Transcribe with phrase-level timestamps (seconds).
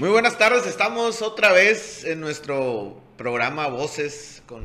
[0.00, 4.62] Muy buenas tardes, estamos otra vez en nuestro programa Voces con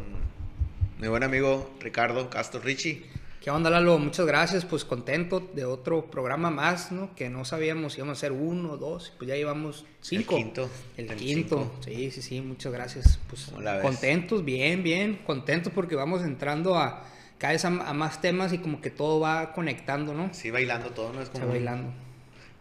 [0.97, 3.05] mi buen amigo Ricardo Castro Ricci.
[3.41, 3.99] ¿Qué onda, Lalo?
[3.99, 7.13] Muchas gracias, pues contento de otro programa más, ¿no?
[7.15, 10.37] Que no sabíamos si íbamos a hacer uno, dos, pues ya llevamos cinco.
[10.37, 10.69] El quinto.
[10.95, 11.83] El, El quinto, cinco.
[11.83, 13.19] sí, sí, sí, muchas gracias.
[13.29, 17.03] Pues contentos, bien, bien, contentos porque vamos entrando a
[17.39, 20.33] cada vez a, a más temas y como que todo va conectando, ¿no?
[20.33, 21.19] Sí, bailando todo, ¿no?
[21.19, 21.51] Es Está como...
[21.51, 22.05] bailando.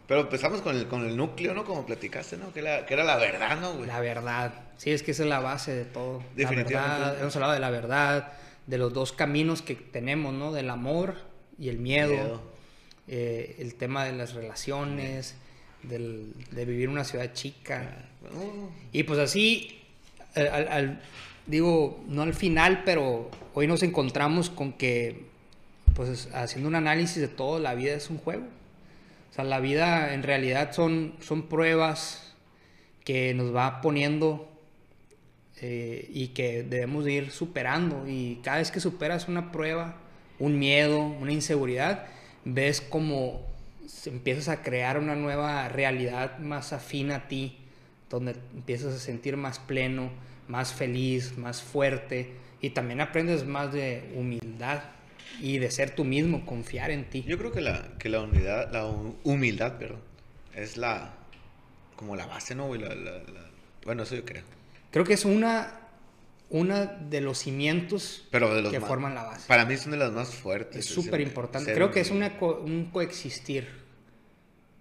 [0.07, 1.65] Pero empezamos con el, con el núcleo, ¿no?
[1.65, 2.53] Como platicaste, ¿no?
[2.53, 3.87] Que, la- que era la verdad, ¿no, güey?
[3.87, 6.19] La verdad, sí, es que esa es la base de todo.
[6.19, 6.99] La Definitivamente.
[7.01, 8.33] verdad, hemos hablado de la verdad,
[8.67, 10.53] de los dos caminos que tenemos, ¿no?
[10.53, 11.15] Del amor
[11.59, 12.11] y el miedo.
[12.13, 12.55] Miedo.
[13.07, 15.35] eh, el tema de las relaciones,
[15.83, 17.97] del- de vivir en una ciudad chica.
[18.23, 19.83] Uh, Y pues así,
[20.35, 21.01] al-
[21.47, 25.27] digo, no al final, pero hoy nos encontramos con que,
[25.95, 28.45] pues haciendo un análisis de todo, la vida es un juego.
[29.35, 32.37] O sea, la vida en realidad son, son pruebas
[33.03, 34.49] que nos va poniendo
[35.61, 38.05] eh, y que debemos de ir superando.
[38.07, 39.97] Y cada vez que superas una prueba,
[40.39, 42.07] un miedo, una inseguridad,
[42.45, 43.45] ves como
[44.07, 47.59] empiezas a crear una nueva realidad más afín a ti,
[48.09, 50.11] donde empiezas a sentir más pleno,
[50.47, 54.94] más feliz, más fuerte y también aprendes más de humildad
[55.41, 57.23] y de ser tú mismo, confiar en ti.
[57.27, 60.01] Yo creo que la, que la unidad, la hu- humildad, perdón,
[60.55, 61.15] es la...
[61.97, 62.81] Como la base, ¿no, güey?
[62.81, 63.51] La, la- la-
[63.85, 64.43] Bueno, eso yo creo.
[64.91, 65.81] Creo que es una,
[66.51, 69.47] una de los cimientos Pero de los que más- forman la base.
[69.49, 70.77] Para mí son de las más fuertes.
[70.77, 71.73] Es súper importante.
[71.73, 73.69] Creo que es una co- un coexistir.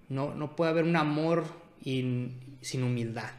[0.09, 1.45] No, no puede haber un amor
[1.83, 2.30] y-
[2.61, 3.31] sin humildad.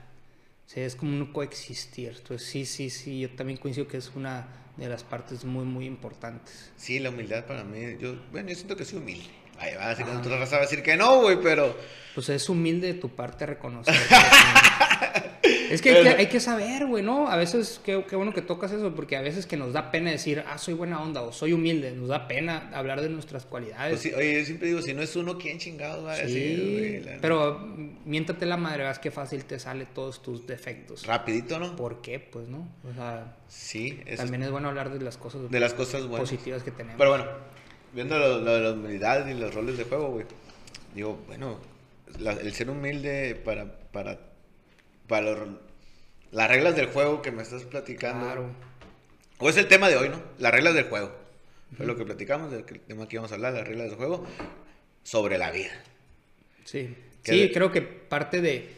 [0.67, 2.15] O sea, es como un coexistir.
[2.17, 5.87] Entonces, sí, sí, sí, yo también coincido que es una de las partes muy, muy
[5.87, 6.73] importantes.
[6.77, 9.27] Sí, la humildad para mí, yo, bueno, yo siento que soy humilde.
[9.59, 10.19] Ahí va a decir, Ah.
[10.19, 11.77] otra raza va a decir que no, güey, pero
[12.15, 13.95] Pues es humilde de tu parte reconocer.
[15.75, 17.29] es que hay, que hay que saber, güey, ¿no?
[17.29, 20.11] A veces, qué, qué bueno que tocas eso, porque a veces que nos da pena
[20.11, 23.91] decir, ah, soy buena onda o soy humilde, nos da pena hablar de nuestras cualidades.
[23.93, 26.57] pues sí, oye, yo siempre digo, si no es uno, ¿quién chingados va a decir,
[26.59, 27.01] Sí, güey?
[27.05, 27.59] La- pero
[28.05, 31.07] miéntate la madre, vas que fácil te sale todos tus defectos.
[31.07, 31.77] Rapidito, ¿no?
[31.77, 32.19] ¿Por qué?
[32.21, 32.69] Pues no.
[32.91, 36.29] O sea, Sí, también es bueno hablar de las cosas de las cosas buenas.
[36.29, 36.97] positivas que tenemos.
[36.99, 37.27] Pero bueno,
[37.93, 40.27] viendo lo, lo de la humildad y los roles de juego, güey,
[40.95, 41.59] digo, bueno,
[42.19, 44.19] la- el ser humilde para, para,
[45.09, 45.49] para los-
[46.35, 48.27] las reglas del juego que me estás platicando.
[48.27, 48.47] claro.
[49.39, 50.21] O es el tema de hoy, ¿no?
[50.39, 51.11] Las reglas del juego.
[51.77, 54.25] Fue lo que platicamos, que- tema que íbamos a hablar, las reglas del juego,
[55.03, 55.73] sobre la vida.
[56.65, 58.69] Sí, sí de- creo que parte de,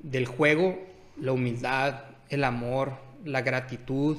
[0.00, 0.78] del juego,
[1.20, 2.92] la humildad, el amor,
[3.24, 4.18] la gratitud,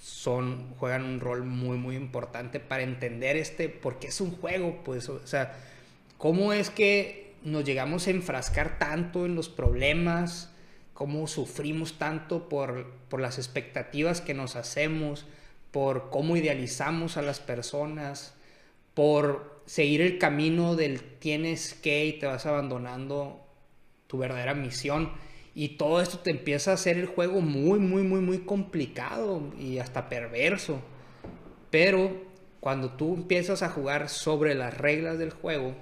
[0.00, 5.08] son, juegan un rol muy, muy importante para entender este, porque es un juego, pues,
[5.08, 5.56] o sea,
[6.16, 10.52] cómo es que nos llegamos a enfrascar tanto en los problemas,
[10.96, 15.26] cómo sufrimos tanto por, por las expectativas que nos hacemos,
[15.70, 18.34] por cómo idealizamos a las personas,
[18.94, 23.46] por seguir el camino del tienes que y te vas abandonando
[24.06, 25.12] tu verdadera misión.
[25.54, 29.76] Y todo esto te empieza a hacer el juego muy, muy, muy, muy complicado y
[29.78, 30.80] hasta perverso.
[31.70, 32.24] Pero
[32.60, 35.74] cuando tú empiezas a jugar sobre las reglas del juego,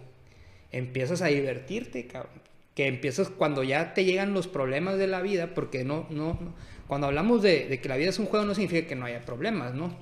[0.72, 2.43] empiezas a divertirte, cabrón.
[2.74, 6.54] Que empiezas cuando ya te llegan los problemas de la vida, porque no, no, no-
[6.88, 9.20] cuando hablamos de, de que la vida es un juego no significa que no haya
[9.20, 9.96] problemas, ¿no?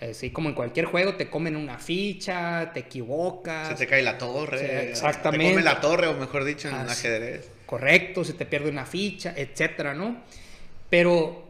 [0.00, 3.68] Así como en cualquier juego te comen una ficha, te equivocas.
[3.70, 4.58] Se te cae la torre.
[4.58, 5.50] Sí, Te exactamente.
[5.50, 7.06] come la torre, o mejor dicho, en un Así.
[7.08, 7.50] ajedrez.
[7.66, 10.18] correcto, se te pierde una ficha, etcétera, ¿no?
[10.90, 11.44] Pero,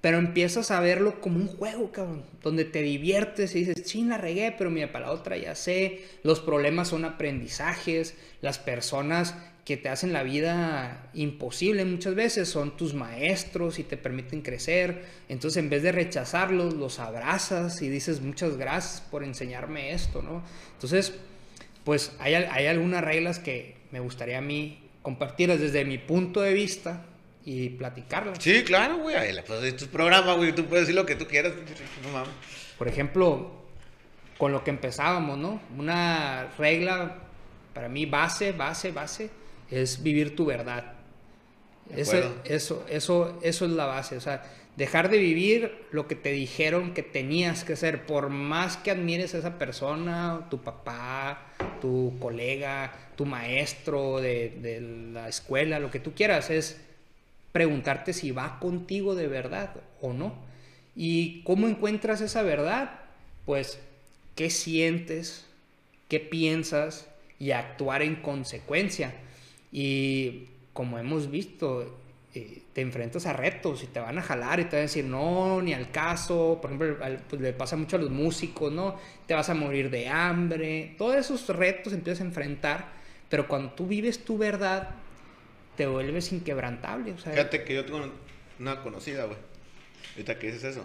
[0.00, 4.16] pero empiezas a verlo como un juego, cabrón, donde te diviertes y dices, sí, la
[4.16, 9.34] regué, pero mira, para la otra ya sé, los problemas son aprendizajes, las personas
[9.68, 15.04] que te hacen la vida imposible muchas veces son tus maestros y te permiten crecer,
[15.28, 20.42] entonces en vez de rechazarlos, los abrazas y dices, muchas gracias por enseñarme esto, ¿no?
[20.72, 21.12] Entonces,
[21.84, 26.54] pues hay, hay algunas reglas que me gustaría a mí compartirlas desde mi punto de
[26.54, 27.04] vista
[27.44, 28.38] y platicarlas.
[28.40, 29.16] Sí, claro, güey.
[29.46, 30.54] Pues es tu programa, güey.
[30.54, 31.52] Tú puedes decir lo que tú quieras.
[32.02, 32.32] No mames.
[32.78, 33.52] Por ejemplo,
[34.38, 35.60] con lo que empezábamos, ¿no?
[35.76, 37.18] Una regla
[37.74, 39.37] para mí base, base, base
[39.70, 40.94] es vivir tu verdad.
[41.94, 44.16] Eso, eso, eso, es la base.
[44.16, 44.42] O sea,
[44.76, 49.34] dejar de vivir lo que te dijeron que tenías que hacer, por más que admires
[49.34, 51.46] a esa persona, tu papá,
[51.80, 56.80] tu colega, tu maestro de, de la escuela, lo que tú quieras, es
[57.52, 59.70] preguntarte si va contigo de verdad
[60.00, 60.34] o no.
[60.94, 63.00] ¿Y cómo encuentras esa verdad?
[63.46, 63.78] Pues,
[64.34, 65.46] ¿qué sientes?
[66.08, 67.08] ¿Qué piensas?
[67.38, 69.14] Y actuar en consecuencia.
[69.72, 71.98] Y como hemos visto,
[72.34, 75.04] eh, te enfrentas a retos y te van a jalar y te van a decir
[75.04, 76.58] no, ni al caso.
[76.60, 76.96] Por ejemplo,
[77.28, 78.96] pues, le pasa mucho a los músicos, ¿no?
[79.26, 80.94] Te vas a morir de hambre.
[80.98, 82.88] Todos esos retos empiezas a enfrentar,
[83.28, 84.90] pero cuando tú vives tu verdad,
[85.76, 87.12] te vuelves inquebrantable.
[87.12, 88.12] O sea, Fíjate que yo tengo
[88.58, 89.38] una conocida, güey.
[90.12, 90.82] Ahorita que dices eso.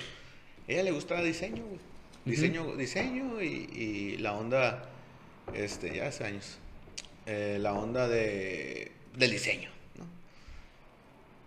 [0.68, 1.80] ella le gustaba diseño, güey.
[2.26, 4.90] Diseño, diseño y, la onda,
[5.54, 6.58] este, ya hace años.
[7.26, 9.70] Eh, la onda de, del diseño.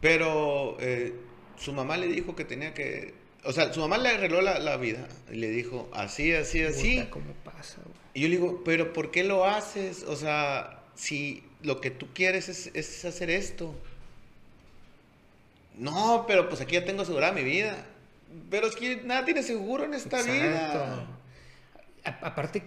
[0.01, 1.15] Pero eh,
[1.59, 3.15] su mamá le dijo que tenía que...
[3.45, 7.07] O sea, su mamá le arregló la, vida y le dijo, así, así, así.
[7.11, 7.79] ¿Cómo pasa,
[8.13, 10.03] Y yo le digo, pero ¿por qué lo haces?
[10.03, 13.75] O sea, si lo que tú quieres es, hacer esto.
[15.77, 17.87] No, pero pues aquí ya tengo asegurada mi vida.
[18.51, 21.07] Pero es que nada tiene seguro en esta vida.
[22.05, 22.63] aparte,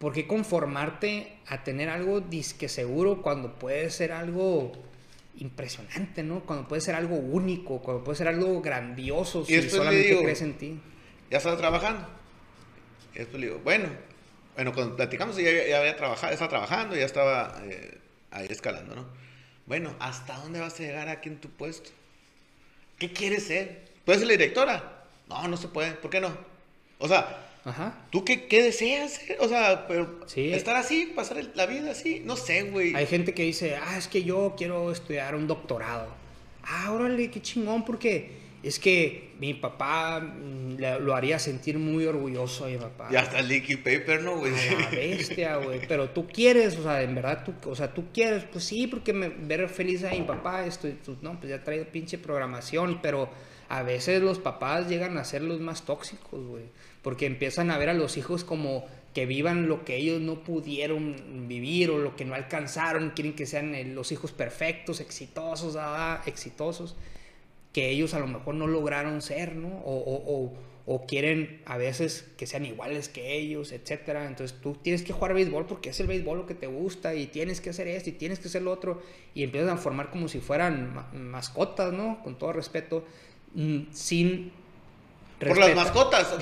[0.00, 4.72] ¿por qué conformarte a tener algo disque seguro cuando puede ser algo
[5.36, 6.40] impresionante, ¿no?
[6.40, 10.80] Cuando puede ser algo único, cuando puede ser algo grandioso, si solamente crees en ti.
[11.30, 12.08] Ya estaba trabajando.
[13.14, 13.88] Y después le digo, bueno,
[14.54, 17.98] bueno, cuando platicamos, ya, ya había trabajado, estaba trabajando, ya estaba eh,
[18.30, 19.06] ahí escalando, ¿no?
[19.66, 21.90] Bueno, ¿hasta dónde vas a llegar aquí en tu puesto?
[22.98, 23.84] ¿Qué quieres ser?
[24.06, 25.04] ¿Puedes ser la directora?
[25.28, 25.92] No, no se puede.
[25.92, 26.34] ¿Por qué no?
[26.98, 28.06] O sea, Ajá.
[28.10, 29.20] ¿Tú qué, qué deseas?
[29.40, 32.94] O sea, pero estar así, pasar la vida así, no sé, güey.
[32.94, 36.08] Hay gente que dice, ah, es que yo quiero estudiar un doctorado.
[36.62, 42.66] Ah, órale, qué chingón, porque es que mi papá mm, lo haría sentir muy orgulloso
[42.66, 43.08] a mi papá.
[43.10, 44.52] Ya está el leaky paper, ¿no, güey?
[44.52, 45.80] la bestia, güey.
[45.86, 49.12] Pero tú quieres, o sea, en verdad, tú, o sea, tú quieres, pues sí, porque
[49.12, 50.88] me ver feliz a mi papá, esto,
[51.22, 53.30] no, pues ya trae pinche programación, pero
[53.70, 56.64] a veces los papás llegan a ser los más tóxicos, güey
[57.02, 58.84] porque empiezan a ver a los hijos como
[59.14, 63.46] que vivan lo que ellos no pudieron vivir o lo que no alcanzaron, quieren que
[63.46, 66.94] sean eh, los hijos perfectos, exitosos, ah, exitosos,
[67.72, 69.68] que ellos a lo mejor no lograron ser, ¿no?
[69.84, 70.52] O,
[70.86, 74.26] o, quieren a veces que sean iguales que ellos, etcétera.
[74.26, 77.28] Entonces tú tienes que jugar béisbol porque es el béisbol lo que te gusta y
[77.28, 79.00] tienes que hacer esto y tienes que hacer lo otro
[79.32, 82.20] y empiezan a formar como si fueran mascotas, ¿no?
[82.24, 83.04] Con todo respeto,
[83.54, 84.52] mm, sin
[85.48, 86.28] por las mascotas.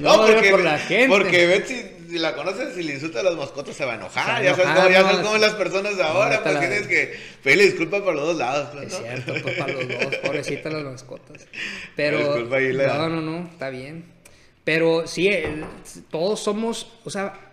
[0.00, 1.08] no, porque, por la gente.
[1.08, 4.42] Porque Betsy, si la conoces, si le insulta a las mascotas, se va a enojar.
[4.42, 8.14] ya sabes, cómo, ya sabes cómo las personas ahora, pues tienes que pedirle disculpas por
[8.14, 8.68] los dos lados.
[8.72, 11.48] Pues, es cierto, pues para los dos, pobrecitas las mascotas.
[11.96, 14.04] Pero, no, no, no, está bien.
[14.62, 15.30] Pero sí,
[16.10, 17.43] todos somos, o sea,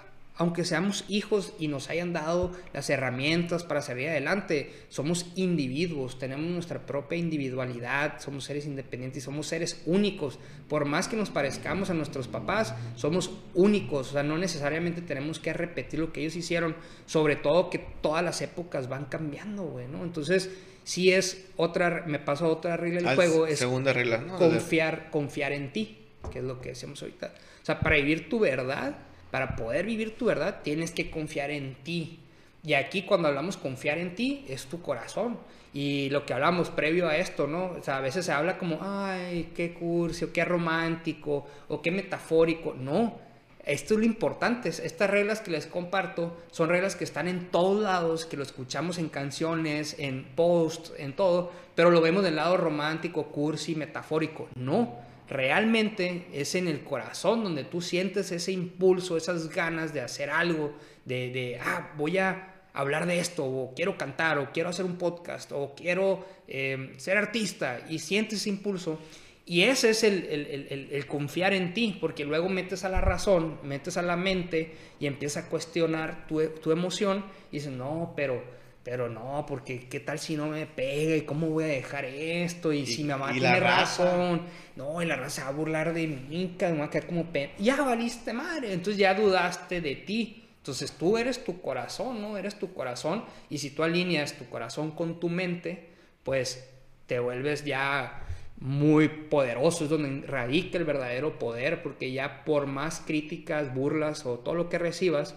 [0.42, 6.50] aunque seamos hijos y nos hayan dado las herramientas para salir adelante, somos individuos, tenemos
[6.50, 10.40] nuestra propia individualidad, somos seres independientes, somos seres únicos.
[10.68, 15.38] Por más que nos parezcamos a nuestros papás, somos únicos, o sea, no necesariamente tenemos
[15.38, 19.88] que repetir lo que ellos hicieron, sobre todo que todas las épocas van cambiando, güey,
[19.88, 20.04] ¿no?
[20.04, 20.50] Entonces,
[20.84, 25.52] si es otra, me paso a otra regla del juego, es segunda regla, confiar, confiar
[25.52, 26.00] en ti,
[26.32, 27.32] que es lo que hacemos ahorita.
[27.62, 31.76] O sea, para vivir tu verdad, para poder vivir tu verdad, tienes que confiar en
[31.84, 32.20] ti.
[32.64, 35.40] Y aquí cuando hablamos confiar en ti, es tu corazón.
[35.74, 37.72] Y lo que hablamos previo a esto, ¿no?
[37.72, 42.76] O sea, a veces se habla como, ay, qué curso, qué romántico, o qué metafórico.
[42.78, 43.18] No,
[43.66, 44.70] esto es lo importante.
[44.70, 48.98] Estas reglas que les comparto son reglas que están en todos lados, que lo escuchamos
[48.98, 54.50] en canciones, en posts, en todo, pero lo vemos del lado romántico, cursi, metafórico.
[54.56, 54.98] No,
[55.30, 60.76] realmente es en el corazón donde tú sientes ese impulso, esas ganas de hacer algo,
[61.06, 65.52] de, ah, voy a hablar de esto, o quiero cantar, o quiero hacer un podcast,
[65.52, 69.00] o quiero eh, ser artista, y sientes ese impulso.
[69.46, 74.02] Y ese es el, confiar en ti, porque luego metes a la razón, metes a
[74.02, 78.42] la mente y empiezas a cuestionar tu, tu emoción y dices, no, pero
[78.84, 82.74] pero no, porque qué tal si no me pega y cómo voy a dejar esto
[82.74, 84.42] y, si mi mamá tiene razón,
[84.76, 87.54] no, y la raza va a burlar de mí, me va a quedar como pena.
[87.60, 90.38] Ya valiste madre, entonces ya dudaste de ti.
[90.58, 92.38] Entonces tú eres tu corazón, ¿no?
[92.38, 95.90] Eres tu corazón y si tú alineas tu corazón con tu mente,
[96.24, 96.68] pues
[97.08, 98.22] te vuelves ya
[98.60, 104.38] muy poderoso, es donde radica el verdadero poder, porque ya por más críticas, burlas o
[104.38, 105.36] todo lo que recibas,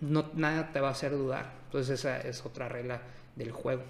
[0.00, 1.61] no, nada te va a hacer dudar.
[1.72, 3.00] Entonces esa es otra regla
[3.34, 3.82] del juego.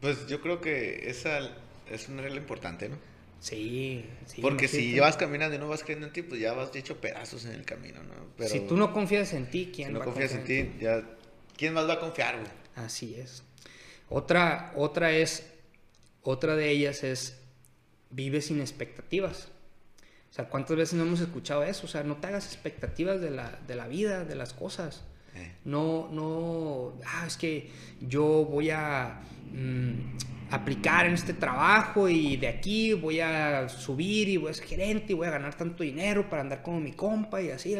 [0.00, 1.48] Pues yo creo que esa
[1.88, 2.96] es una regla importante, ¿no?
[3.38, 4.42] Sí, sí.
[4.42, 7.44] Porque si vas caminando y no vas creyendo en ti, pues ya vas hecho pedazos
[7.44, 8.14] en el camino, ¿no?
[8.36, 10.72] Pero si tú no confías en ti, ¿quién si no confías en ti?
[10.80, 11.04] Ya,
[11.56, 12.50] ¿Quién más va a confiar, güey?
[12.74, 13.44] Así es.
[14.08, 15.46] Otra, otra es,
[16.22, 17.38] otra de ellas es,
[18.10, 19.50] vive sin expectativas.
[20.32, 21.86] O sea, ¿cuántas veces no hemos escuchado eso?
[21.86, 25.04] O sea, no te hagas expectativas de la, de la vida, de las cosas.
[25.34, 25.52] Eh.
[25.64, 29.20] No, no, ah, es que yo voy a
[29.52, 34.66] mm, aplicar en este trabajo y de aquí voy a subir y voy a ser
[34.66, 37.74] gerente y voy a ganar tanto dinero para andar como mi compa y así,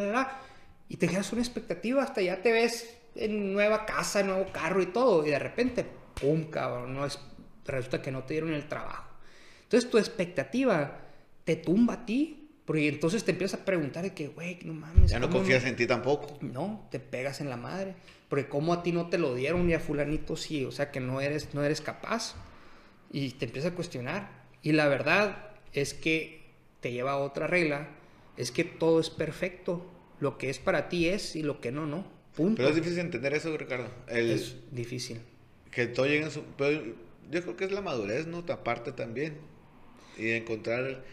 [0.89, 4.87] Y te quedas una expectativa, hasta ya te ves en nueva casa, nuevo carro y
[4.87, 5.87] todo, y de repente,
[6.21, 6.45] ¡pum!
[6.51, 7.19] cabrón, no es,
[7.65, 9.15] resulta que no te dieron el trabajo.
[9.63, 11.01] Entonces tu expectativa
[11.45, 15.11] te tumba a ti, porque entonces te empiezas a preguntar de que, güey, no mames.
[15.11, 16.39] Ya no ¿cómo confías en ti tampoco.
[16.41, 17.95] No, te pegas en la madre.
[18.29, 21.01] Porque como a ti no te lo dieron y a fulanito sí, o sea que
[21.01, 22.35] no eres, no eres capaz.
[23.13, 24.45] Y te empiezas a cuestionar.
[24.63, 26.43] Y la verdad es que
[26.81, 27.89] te lleva a otra regla,
[28.37, 29.91] es que todo es perfecto.
[30.21, 32.07] Lo que es para ti es y lo que no, no.
[32.35, 32.57] Punto.
[32.57, 33.89] Pero es difícil entender eso, Ricardo.
[34.09, 35.21] El, Es difícil.
[35.71, 36.43] Que todo llegue en su...
[36.57, 36.83] Pero
[37.31, 38.39] yo creo que es la madurez, ¿no?
[38.49, 39.39] Aparte también.
[40.17, 41.05] Y encontrar,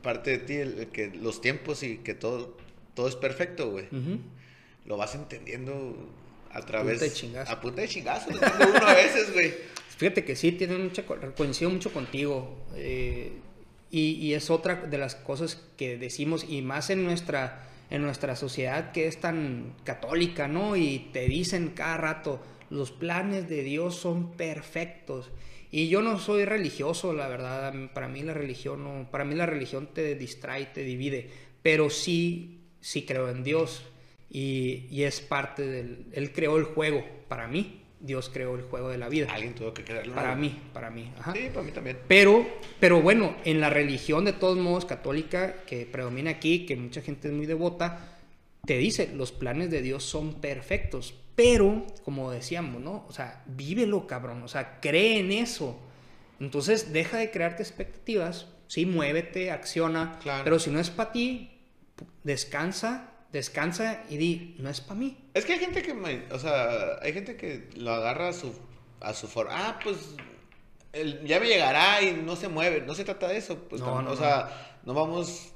[0.00, 2.56] aparte de ti, el, el que los tiempos y que todo,
[2.94, 3.86] todo es perfecto, güey.
[4.86, 5.94] Lo vas entendiendo
[6.50, 6.98] a través...
[6.98, 7.52] punta de chingazo.
[7.52, 8.30] A punta de chingazo.
[8.30, 9.54] lo uno a veces, güey.
[9.98, 12.56] Fíjate que sí, tiene mucha, co- coincido mucho contigo.
[12.76, 13.32] eh,
[13.92, 18.36] y, y es otra de las cosas que decimos, y más en nuestra, en nuestra
[18.36, 20.76] sociedad que es tan católica, ¿no?
[20.76, 22.40] Y te dicen cada rato,
[22.70, 25.30] los planes de Dios son perfectos.
[25.70, 27.72] Y yo no soy religioso, la verdad.
[27.94, 31.30] Para mí la religión no, para mí la religión te distrae, te divide.
[31.62, 33.82] Pero sí, sí creo en Dios.
[34.30, 36.06] Y, y es parte del...
[36.12, 37.80] Él creó el juego, para mí.
[38.00, 39.28] Dios creó el juego de la vida.
[39.30, 40.14] Alguien tuvo que creerlo.
[40.14, 41.12] Para mí, para mí.
[41.18, 41.34] Ajá.
[41.34, 41.98] Sí, para mí también.
[42.08, 42.46] Pero,
[42.80, 47.28] pero bueno, en la religión de todos modos católica que predomina aquí, que mucha gente
[47.28, 48.16] es muy devota,
[48.64, 51.14] te dice, los planes de Dios son perfectos.
[51.42, 53.06] Pero, como decíamos, ¿no?
[53.08, 54.42] O sea, vívelo, cabrón.
[54.42, 55.78] O sea, cree en eso.
[56.38, 58.46] Entonces, deja de crearte expectativas.
[58.66, 60.18] Sí, muévete, acciona.
[60.22, 60.44] Claro.
[60.44, 61.50] Pero si no es para ti,
[62.24, 65.16] descansa, descansa y di, no es para mí.
[65.34, 68.52] Es que hay gente que, me- o sea, hay gente que lo agarra a su,
[69.00, 69.52] a su forma.
[69.54, 69.96] Ah, pues,
[70.92, 72.82] el- ya me llegará y no se mueve.
[72.82, 73.56] No se trata de eso.
[73.68, 75.52] Pues, No, tam- no, o sea, no vamos.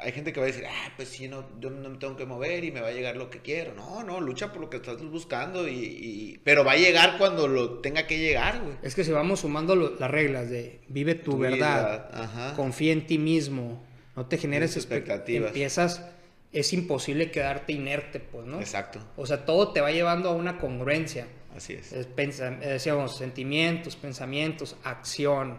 [0.00, 2.24] Hay gente que va a decir, ah, pues sí, no, yo no me tengo que
[2.26, 3.74] mover y me va a llegar lo que quiero.
[3.74, 7.46] No, no, lucha por lo que estás buscando y, y- pero va a llegar cuando
[7.48, 8.76] lo tenga que llegar, güey.
[8.82, 12.54] Es que si vamos sumando lo- las reglas de vive tu, Tu verdad, ajá.
[12.54, 13.84] confía en ti mismo,
[14.16, 15.48] no te generes expectativas.
[15.48, 16.04] Empiezas,
[16.52, 18.60] es imposible quedarte inerte, pues, ¿no?
[18.60, 21.26] Exacto, O sea, todo te va llevando a una congruencia.
[21.56, 21.92] así es.
[21.92, 25.58] Es pensa- eh, decíamos, sentimientos, pensamientos, acción,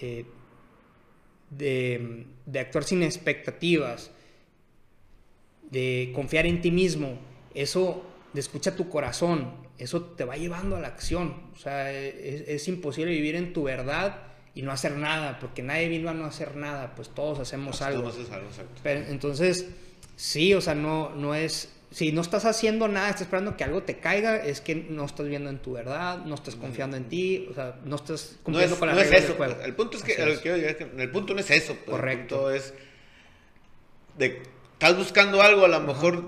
[0.00, 0.24] eh,
[1.50, 4.10] de, de actuar sin expectativas,
[5.70, 7.18] de confiar en ti mismo,
[7.54, 11.50] eso, de escucha tu corazón, eso te va llevando a la acción.
[11.54, 15.88] O sea, es, es imposible vivir en tu verdad y no hacer nada, porque nadie
[15.88, 18.08] vino a no hacer nada, pues todos hacemos algo.
[18.08, 18.80] haces algo, exacto.
[18.82, 19.66] Pero, entonces,
[20.16, 21.72] sí, o sea, no, no es.
[21.90, 25.26] Si no estás haciendo nada, estás esperando que algo te caiga, es que no estás
[25.26, 28.74] viendo en tu verdad, no estás confiando en ti, o sea, no estás No cumpliendo
[28.74, 29.28] es, con las no es eso.
[29.28, 29.62] del juego.
[29.62, 30.38] El punto es que, es.
[30.40, 31.74] que el punto no es eso.
[31.74, 31.90] pues.
[31.90, 32.50] Correcto.
[32.50, 32.74] El punto es
[34.18, 34.42] de
[34.74, 36.22] estás buscando algo, a lo mejor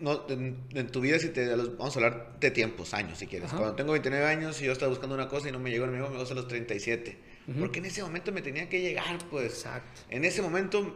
[0.00, 3.48] no, en, en tu vida, si te, vamos a hablar de tiempos, años, si quieres.
[3.48, 3.56] Ajá.
[3.58, 5.98] Cuando tengo 29 años y yo estaba buscando una cosa y no me llegó, me
[5.98, 7.18] llegó, a los 37.
[7.48, 7.58] Ujú.
[7.60, 9.46] Porque en ese momento me tenía que llegar, pues.
[9.52, 10.00] Exacto.
[10.10, 10.94] En ese momento,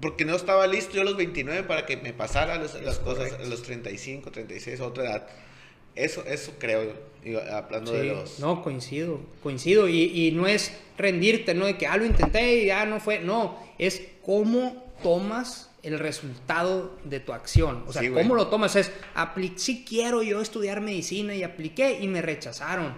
[0.00, 3.32] porque no estaba listo yo a los 29 para que me pasara los- las cosas
[3.32, 5.26] a los 35, 36, a otra edad.
[5.94, 6.92] Eso, eso creo,
[7.52, 8.38] hablando de Sí, los...
[8.40, 9.88] No, coincido, coincido.
[9.88, 11.66] Y, y no es rendirte, ¿no?
[11.66, 13.18] De que, ah, lo intenté y ya no fue.
[13.18, 17.82] No, es cómo tomas el resultado de tu acción.
[17.88, 21.98] O sea, Sí, cómo lo tomas es, apli si quiero yo estudiar medicina y apliqué
[22.00, 22.94] y me rechazaron.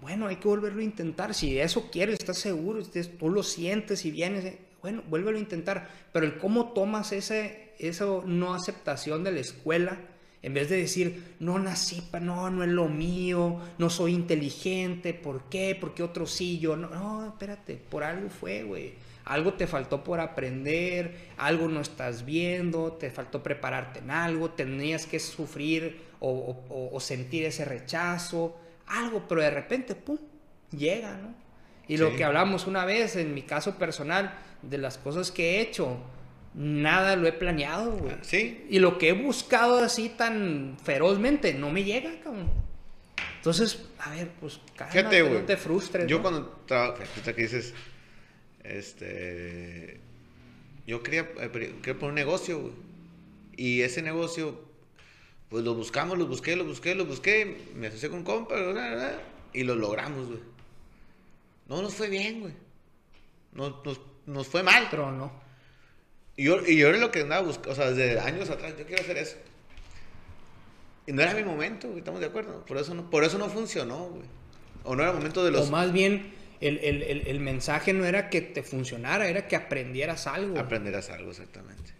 [0.00, 1.34] Bueno, hay que volverlo a intentar.
[1.34, 2.82] Si eso quieres, estás seguro,
[3.18, 5.88] tú lo sientes y vienes, eh, bueno, vuélvelo a intentar.
[6.12, 9.98] Pero el cómo tomas ese, esa no aceptación de la escuela,
[10.42, 15.48] en vez de decir, no nací no, no es lo mío, no soy inteligente, ¿por
[15.48, 15.76] qué?
[15.80, 16.88] Porque otro sí, yo no.
[16.88, 18.94] No, espérate, por algo fue, güey.
[19.24, 25.04] Algo te faltó por aprender, algo no estás viendo, te faltó prepararte en algo, tenías
[25.06, 26.56] que sufrir o,
[26.92, 30.18] o- sentir ese rechazo, algo, pero de repente, ¡pum!,
[30.70, 31.34] llega, ¿no?
[31.88, 32.16] Y lo Sí.
[32.16, 35.98] que hablamos una vez, en mi caso personal, de las cosas que he hecho,
[36.54, 38.16] nada lo he planeado, güey.
[38.22, 42.50] Sí, Y lo que he buscado así tan ferozmente, no me llega, cabrón.
[43.36, 45.34] Entonces, a ver, pues cálmate, Fíjate, güey.
[45.34, 46.06] no te frustres.
[46.08, 46.22] Yo ¿no?
[46.22, 47.74] cuando trabajo, que dices,
[48.64, 50.00] este,
[50.86, 52.72] yo quería, eh, quería poner un negocio, güey.
[53.56, 54.60] Y ese negocio,
[55.48, 58.56] pues lo buscamos, lo busqué, lo busqué, lo busqué, me asocié con un compa,
[59.52, 60.40] y lo logramos, güey.
[61.68, 62.52] No nos fue bien, güey.
[63.52, 64.88] Nos, nos, nos fue mal.
[64.90, 65.32] Pero no.
[66.36, 68.84] Y yo, y yo era lo que andaba buscando, o sea, desde años atrás, yo
[68.86, 69.36] quiero hacer eso.
[71.06, 72.64] Y no era mi momento, güey, estamos de acuerdo.
[72.66, 74.24] Por eso no, por eso no funcionó, güey.
[74.84, 75.68] O no era el momento de los...
[75.68, 79.56] O más bien, el, el, el, el mensaje no era que te funcionara, era que
[79.56, 80.58] aprendieras algo.
[80.58, 81.92] Aprenderás algo, exactamente.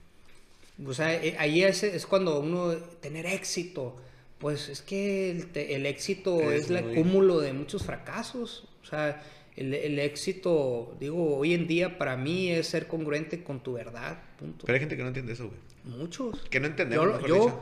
[0.85, 3.97] O sea, eh, ahí es, es cuando uno, tener éxito,
[4.39, 8.69] pues es que el, el éxito Es es, el muy- cúmulo de muchos fracasos.
[8.83, 9.23] O sea,
[9.57, 14.19] el, el éxito, digo, hoy en día para mí es ser congruente con tu verdad,
[14.39, 14.65] punto.
[14.67, 15.99] Pero hay gente que no entiende eso, güey.
[15.99, 16.41] Muchos.
[16.51, 17.61] Que no Yo, entendemos, mejor yo, dicho.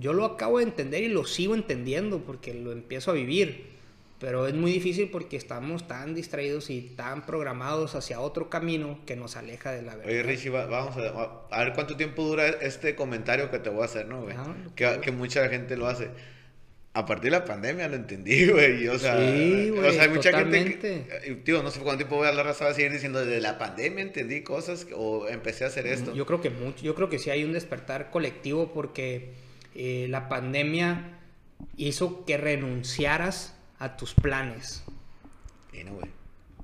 [0.00, 3.70] yo lo acabo de entender y lo sigo entendiendo porque lo empiezo a vivir.
[4.18, 9.16] Pero es muy difícil porque estamos tan distraídos y tan programados hacia otro camino que
[9.16, 10.10] nos aleja de la verdad.
[10.12, 13.80] Oye, Richie, va- vamos a, a ver cuánto tiempo dura este comentario que te voy
[13.80, 14.36] a hacer, ¿no, güey?
[14.36, 16.10] Ah, que, que mucha gente lo hace.
[16.92, 18.88] A partir de la pandemia lo entendí, güey.
[18.88, 21.98] O sea, Sí, güey, o sea, hay mucha gente que, eh, tío, no sé cuánto
[21.98, 25.28] tiempo voy a hablar, raza, va a seguir diciendo, desde la pandemia entendí cosas o
[25.28, 26.14] empecé a hacer esto.
[26.14, 29.34] Yo creo que mucho, yo creo que sí hay un despertar colectivo porque
[29.74, 31.18] eh, la pandemia
[31.76, 34.82] hizo que renunciaras a tus planes.
[35.72, 36.19] Y no, güey.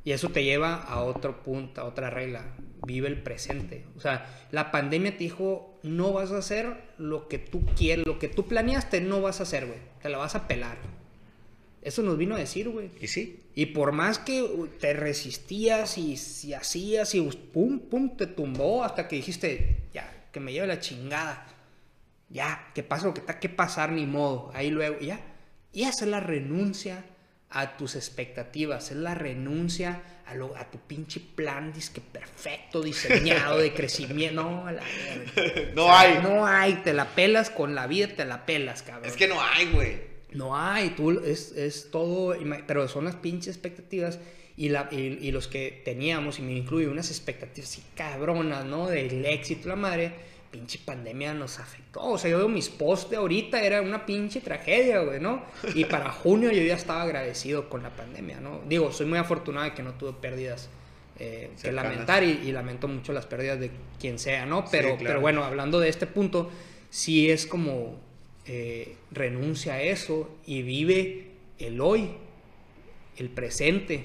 [0.07, 2.45] Y eso te lleva a otro punto, a otra regla.
[2.87, 3.87] Vive el presente.
[3.97, 8.21] O sea, la pandemia te dijo, no vas a hacer lo que tú quieres, lo
[8.21, 9.81] que tú planeaste, no vas a hacer, güey.
[10.01, 10.79] Te la vas a pelar.
[11.83, 12.93] Eso nos vino a decir, güey.
[13.01, 14.49] Y sí, Y por más que
[14.79, 17.21] te resistías y, si hacías y
[17.53, 21.49] pum, pum, te tumbó hasta que dijiste, ya, que me lleve la chingada.
[22.29, 24.53] Ya, que pasa lo que está que pasar, ni modo.
[24.55, 25.19] Ahí luego, ya.
[25.73, 27.05] Y esa es la renuncia
[27.51, 33.59] a tus expectativas, es la renuncia a, lo, a tu pinche plan disque perfecto, diseñado
[33.59, 34.43] de crecimiento.
[34.43, 34.83] No, la.
[35.75, 36.19] No O sea, hay.
[36.23, 39.09] No hay, te la pelas con la vida, te la pelas, cabrón.
[39.09, 40.17] es que no hay, güey.
[40.33, 42.37] No hay, tú es, es todo,
[42.67, 44.19] pero son las pinches expectativas
[44.57, 48.89] y, la, y, y los que teníamos, y me incluyo, unas expectativas así cabronas, ¿no?
[48.89, 50.13] Del éxito, la madre,
[50.51, 52.03] pinche pandemia nos afectó.
[52.03, 55.45] O sea, yo veo mis posts de ahorita, era una pinche tragedia, güey, ¿no?
[55.75, 58.61] Y para junio yo ya estaba agradecido con la pandemia, ¿no?
[58.69, 60.69] Digo, soy muy afortunado de que no tuve pérdidas.
[61.19, 64.65] eh, que lamentar y, y lamento mucho las pérdidas de quien sea, ¿no?
[64.71, 65.05] Pero, claro.
[65.05, 66.51] pero bueno, hablando de este punto,
[66.91, 67.99] sí es como
[68.47, 72.11] eh, renuncia a eso y vive el hoy,
[73.17, 74.05] el presente.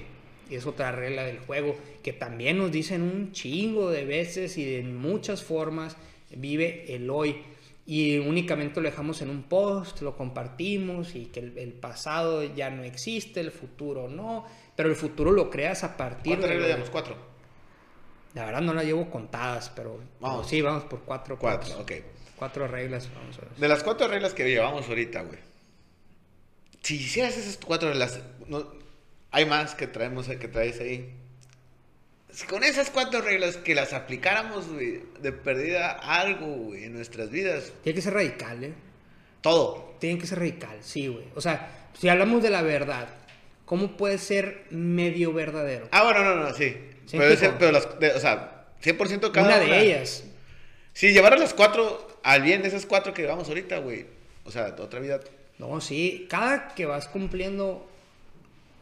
[0.50, 4.64] Y es otra regla del juego que también nos dicen un chingo de veces y
[4.64, 5.96] de muchas formas.
[6.36, 7.42] Vive el hoy.
[7.84, 12.70] Y únicamente lo dejamos en un post, lo compartimos y que el, el pasado ya
[12.70, 14.46] no existe, el futuro no.
[14.76, 16.54] Pero el futuro lo creas a partir ¿Cuántas de...
[16.54, 16.90] reglas lo- llevamos?
[16.90, 17.16] Cuatro.
[18.34, 20.48] La verdad no las llevo contadas, pero Vamos.
[20.48, 21.36] sí, vamos por cuatro.
[21.38, 21.96] Cuatro, cuatro.
[21.96, 22.02] ok.
[22.36, 23.50] Cuatro reglas, vamos a ver.
[23.56, 25.38] De las cuatro reglas que llevamos ahorita, güey.
[26.82, 28.66] Si hicieras esas cuatro reglas, no,
[29.30, 31.14] hay más que traemos, que traes ahí.
[32.32, 37.30] Si con esas cuatro reglas que las aplicáramos, güey, de perdida algo, güey, en nuestras
[37.30, 38.72] vidas, Tiene que ser radical, ¿eh?
[39.42, 39.96] todo.
[39.98, 41.24] Tiene que ser radical, sí, güey.
[41.34, 43.08] O sea, si hablamos de la verdad,
[43.66, 45.88] ¿cómo puede ser medio verdadero?
[45.90, 46.74] Ah, bueno, no, no, sí.
[47.06, 50.24] Sí, pero, ese- pero las, de- o sea, 100% cada Una de ellas.
[50.94, 54.06] Si llevaras las cuatro al bien, esas cuatro que llevamos ahorita, güey.
[54.44, 55.20] O sea, otra vida.
[55.58, 56.26] No, sí.
[56.30, 57.86] Cada que vas cumpliendo,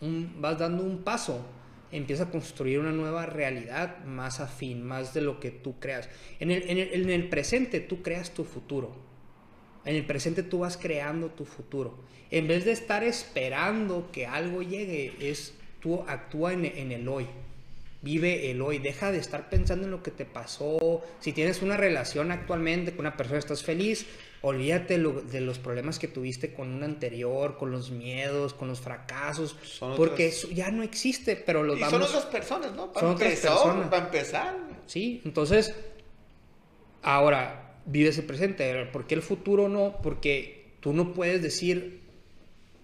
[0.00, 1.44] un- vas dando un paso,
[1.92, 6.08] empieza a construir una nueva realidad más afín, más de lo que tú creas.
[6.38, 8.94] En el, en el- en el presente tú creas tu futuro.
[9.84, 11.98] En el presente tú vas creando tu futuro.
[12.30, 17.26] En vez de estar esperando que algo llegue, es tú actúa en el hoy.
[18.02, 18.78] Vive el hoy.
[18.78, 21.02] Deja de estar pensando en lo que te pasó.
[21.20, 24.06] Si tienes una relación actualmente con una persona, estás feliz.
[24.42, 28.80] Olvídate lo- de los problemas que tuviste con un anterior, con los miedos, con los
[28.80, 29.54] fracasos.
[29.62, 31.92] Son porque otras- eso ya no existe, pero los Y vamos...
[31.92, 32.90] son otras personas, ¿no?
[32.90, 33.88] Para Son otras empezar, personas.
[33.88, 34.56] Para empezar.
[34.86, 35.74] Sí, entonces,
[37.02, 38.86] ahora, vive ese presente.
[38.86, 39.96] ¿Por qué el futuro no?
[40.02, 41.99] Porque tú no puedes decir...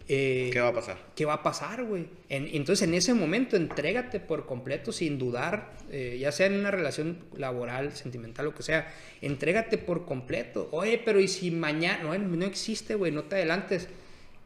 [0.09, 0.99] eh, ¿Qué va a pasar?
[1.16, 2.07] ¿Qué va a pasar, güey?
[2.29, 6.71] En- entonces, en ese momento, entrégate por completo sin dudar, eh, ya sea en una
[6.71, 10.69] relación laboral, sentimental, lo que sea, entrégate por completo.
[10.73, 12.03] Oye, pero ¿y si mañana?
[12.05, 13.88] No, no existe, güey, no te adelantes.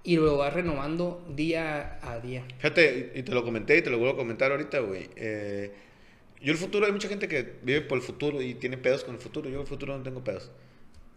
[0.02, 2.42] Y lo vas renovando día a día.
[2.56, 5.10] Fíjate, y te lo comenté y te lo vuelvo a comentar ahorita, güey.
[5.16, 5.70] Eh,
[6.40, 9.14] yo el futuro, hay mucha gente que vive por el futuro y tiene pedos con
[9.14, 9.50] el futuro.
[9.50, 10.50] Yo el futuro no tengo pedos.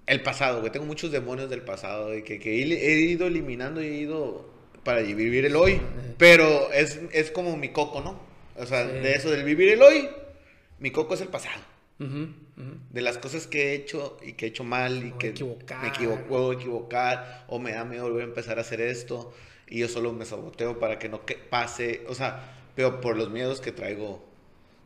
[0.06, 0.72] El pasado, güey.
[0.72, 4.50] Tengo muchos demonios del pasado y que, que he, ido eliminando y he ido
[4.84, 5.80] para vivir el hoy.
[6.18, 8.20] Pero es, es como mi coco, ¿no?
[8.58, 8.94] O sea, Sí.
[9.00, 10.10] de eso del vivir el hoy,
[10.80, 11.62] mi coco es el pasado.
[12.90, 15.82] De las cosas que he hecho y que he hecho mal y O que equivocar.
[15.82, 19.34] me equivoco, puedo equivocar o me da miedo volver a empezar a hacer esto
[19.68, 23.30] y yo solo me saboteo para que no que pase, o sea, pero por los
[23.32, 24.26] miedos que traigo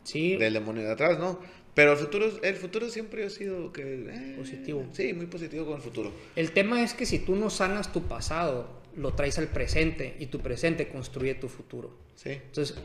[0.04, 1.40] Sí, del demonio de atrás, ¿no?
[1.78, 3.84] Pero el futuro, el futuro siempre ha sido que...
[4.10, 4.84] eh, Positivo.
[4.94, 6.12] Sí, muy positivo con el futuro.
[6.36, 10.26] El tema es que si tú no sanas tu pasado, lo traes al presente y
[10.26, 11.96] tu presente construye tu futuro.
[12.16, 12.32] Sí.
[12.32, 12.76] Entonces,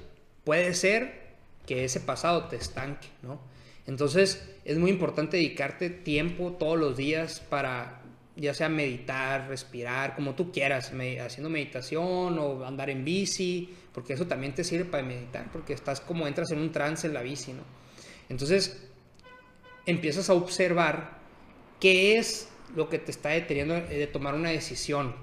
[0.45, 1.23] puede ser
[1.65, 3.41] que ese pasado te estanque, ¿no?
[3.87, 8.03] Entonces, es muy importante dedicarte tiempo todos los días para,
[8.37, 14.13] ya sea meditar, respirar, como tú quieras, me- haciendo meditación o andar en bici, porque
[14.13, 17.23] eso también te sirve para meditar, porque estás como entras en un trance en la
[17.23, 17.63] bici, ¿no?
[18.33, 18.83] Entonces,
[19.87, 21.19] empiezas a observar
[21.81, 25.15] qué es lo que te está deteniendo de tomar una decisión.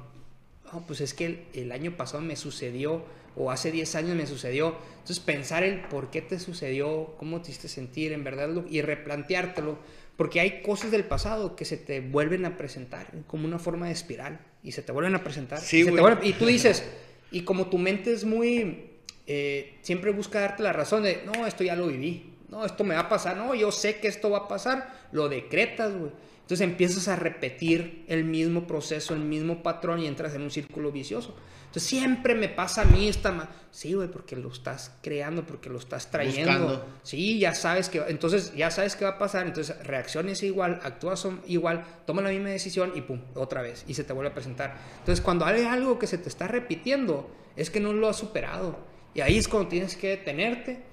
[0.71, 3.03] No, pues es que el, el año pasado me sucedió,
[3.35, 4.75] o hace 10 años me sucedió.
[4.91, 9.77] Entonces, pensar el por qué te sucedió, cómo te hiciste sentir, en verdad, y replanteártelo.
[10.17, 13.93] Porque hay cosas del pasado que se te vuelven a presentar como una forma de
[13.93, 15.59] espiral, y se te vuelven a presentar.
[15.59, 16.83] Sí, y, se te vuelven- y tú dices,
[17.31, 18.85] y como tu mente es muy.
[19.25, 22.95] eh, siempre busca darte la razón de, no, esto ya lo viví, no, esto me
[22.95, 26.11] va a pasar, no, yo sé que esto va a pasar, lo decretas, güey.
[26.41, 30.91] Entonces empiezas a repetir el mismo proceso, el mismo patrón y entras en un círculo
[30.91, 31.35] vicioso.
[31.67, 33.31] Entonces siempre me pasa a mí esta...
[33.31, 36.51] ma- Sí, güey, porque lo estás creando, porque lo estás trayendo.
[36.51, 36.85] Buscando.
[37.03, 37.99] Sí, ya sabes que...
[38.07, 39.45] Entonces ya sabes qué va a pasar.
[39.45, 43.85] Entonces reacciones igual, actúas igual, toma la misma decisión y pum, otra vez.
[43.87, 44.75] Y se te vuelve a presentar.
[44.97, 48.79] Entonces cuando hay algo que se te está repitiendo, es que no lo has superado.
[49.13, 50.83] Y ahí es cuando tienes que detenerte,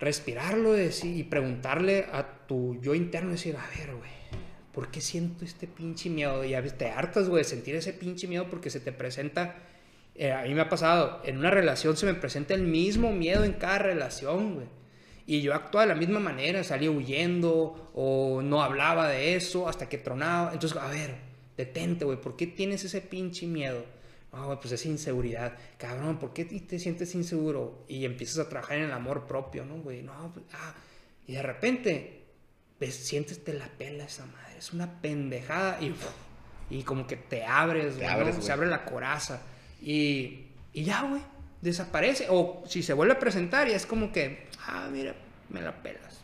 [0.00, 4.10] respirarlo y preguntarle a tu yo interno, decir, a ver, güey,
[4.72, 6.44] ¿por qué siento este pinche miedo?
[6.44, 9.56] Y a veces te hartas, güey, de sentir ese pinche miedo porque se te presenta,
[10.14, 13.44] eh, a mí me ha pasado, en una relación se me presenta el mismo miedo
[13.44, 14.66] en cada relación, güey.
[15.26, 19.86] Y yo actuaba de la misma manera, salía huyendo o no hablaba de eso hasta
[19.86, 20.54] que tronaba.
[20.54, 21.16] Entonces, a ver,
[21.54, 23.84] detente, güey, ¿por qué tienes ese pinche miedo?
[24.32, 25.56] No, güey, pues es inseguridad.
[25.78, 27.84] Cabrón, ¿por qué te te sientes inseguro?
[27.88, 30.02] Y empiezas a trabajar en el amor propio, ¿no, güey?
[30.02, 30.74] No, pues, ah.
[31.26, 32.24] Y de repente,
[32.78, 34.58] ves, sientes te la pela esa madre.
[34.58, 35.94] Es una pendejada y,
[36.70, 38.34] y como que te abres, Te güey, abres, ¿no?
[38.34, 38.46] güey.
[38.46, 39.40] Se abre la coraza.
[39.80, 41.22] Y, y ya, güey,
[41.62, 42.26] desaparece.
[42.28, 45.14] O si se vuelve a presentar y es como que, ah, mira,
[45.48, 46.20] me la pelas.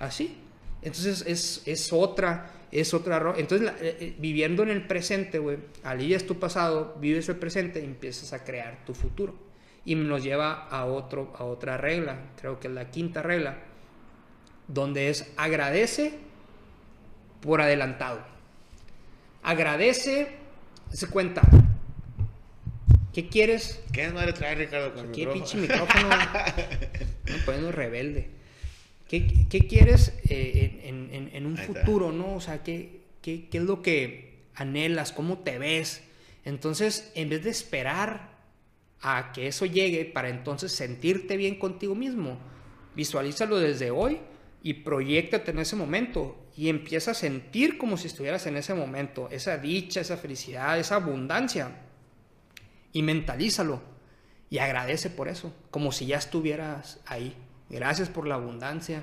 [0.00, 0.38] Así.
[0.82, 3.18] Entonces es, es otra, es otra...
[3.18, 7.36] ro- Entonces, la- eh, eh, viviendo en el presente, güey, alivias tu pasado, vives el
[7.36, 9.34] presente y empiezas a crear tu futuro.
[9.84, 13.58] Y nos lleva a, otro, a otra regla, creo que es la quinta regla,
[14.66, 16.18] donde es agradece
[17.40, 18.20] por adelantado.
[19.42, 20.28] Agradece,
[20.90, 21.42] se cuenta.
[23.12, 23.80] ¿Qué quieres?
[23.92, 25.44] ¿Qué madre trae Ricardo con el ¿Qué micrófono?
[25.44, 26.08] pinche micrófono?
[27.46, 28.30] Poniendo rebelde.
[29.08, 32.34] ¿Qué, qué quieres eh, en, en- en un futuro, no?
[32.36, 35.12] O sea, ¿qué, qué, qué es lo que anhelas?
[35.12, 36.02] ¿Cómo te ves?
[36.44, 38.34] Entonces, en vez de esperar
[39.00, 42.38] a que eso llegue para entonces sentirte bien contigo mismo,
[42.96, 44.18] visualízalo desde hoy
[44.62, 49.28] y proyectate en ese momento y empieza a sentir como si estuvieras en ese momento,
[49.30, 51.76] esa dicha, esa felicidad, esa abundancia
[52.92, 53.82] y mentalízalo
[54.50, 57.34] y agradece por eso, como si ya estuvieras ahí.
[57.70, 59.02] Gracias por la abundancia,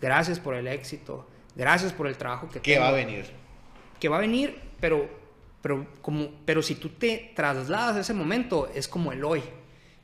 [0.00, 3.26] gracias por el éxito, gracias por el trabajo que ¿Qué tengo va a venir?
[4.00, 5.08] que va a venir, pero,
[5.60, 9.42] pero, como, pero si tú te trasladas a ese momento, es como el hoy.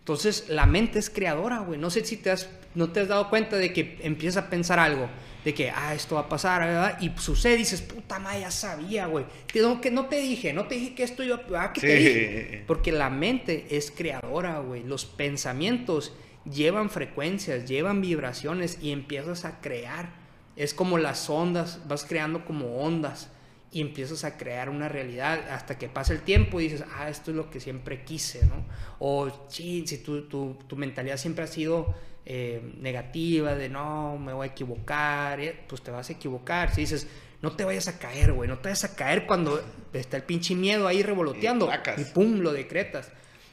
[0.01, 1.79] Entonces, la mente es creadora, güey.
[1.79, 4.79] No sé si te has, no te has dado cuenta de que empiezas a pensar
[4.79, 5.09] algo,
[5.45, 6.99] de que, ah, esto va a pasar, ¿verdad?
[7.01, 9.25] Y sucede y dices, puta madre, ya sabía, güey.
[9.47, 11.63] Que no, que no te dije, no te dije que esto iba a...
[11.63, 12.65] Ah, que te dije.
[12.67, 14.83] Porque la mente es creadora, güey.
[14.83, 16.13] Los pensamientos
[16.51, 20.11] llevan frecuencias, llevan vibraciones y empiezas a crear.
[20.57, 23.31] Es como las ondas, vas creando como ondas
[23.73, 27.33] y empiezas a crear una realidad hasta que pasa el tiempo y dices, ah, esto
[27.33, 28.65] es lo que siempre quise, ¿no?
[29.01, 31.93] O sí, si tu, tu, tu mentalidad siempre ha sido
[32.25, 36.73] eh, negativa, de no, me voy a equivocar, eh, pues te vas a equivocar.
[36.73, 37.09] Si dices,
[37.43, 39.61] no te vayas a caer, güey, no te vayas a caer cuando
[39.93, 43.11] está el pinche miedo ahí revoloteando y pum, lo decretas.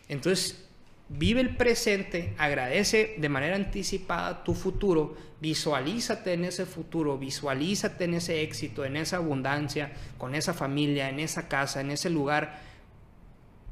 [0.08, 0.69] Entonces,
[1.17, 8.13] vive el presente, agradece de manera anticipada tu futuro, visualízate en ese futuro, visualízate en
[8.13, 12.60] ese éxito, en esa abundancia, con esa familia, en esa casa, en ese lugar.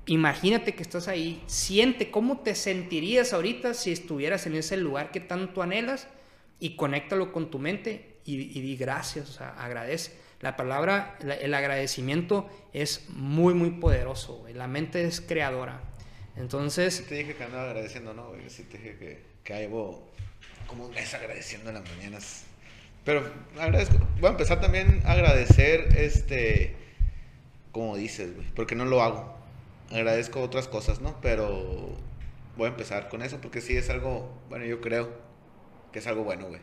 [0.06, 5.20] Imagínate que estás ahí, siente cómo te sentirías ahorita si estuvieras en ese lugar que
[5.20, 6.08] tanto anhelas
[6.60, 10.14] y conéctalo con tu mente y, di gracias, o sea, agradece.
[10.42, 14.46] La palabra, la- el agradecimiento es muy, muy poderoso.
[14.54, 15.82] La mente es creadora.
[16.40, 18.32] Entonces, Sí te dije que andaba agradeciendo, ¿no?
[18.48, 20.10] Sí te dije que, que llevo
[20.68, 22.44] como un mes agradeciendo en las mañanas.
[23.04, 23.24] Pero
[23.60, 23.98] agradezco.
[24.20, 26.76] Voy a empezar también a agradecer, este,
[27.72, 29.38] como dices, güey, porque no lo hago.
[29.92, 31.20] Agradezco otras cosas, ¿no?
[31.22, 31.90] Pero
[32.56, 35.10] voy a empezar con eso porque sí es algo, bueno, yo creo
[35.92, 36.62] que es algo bueno, güey.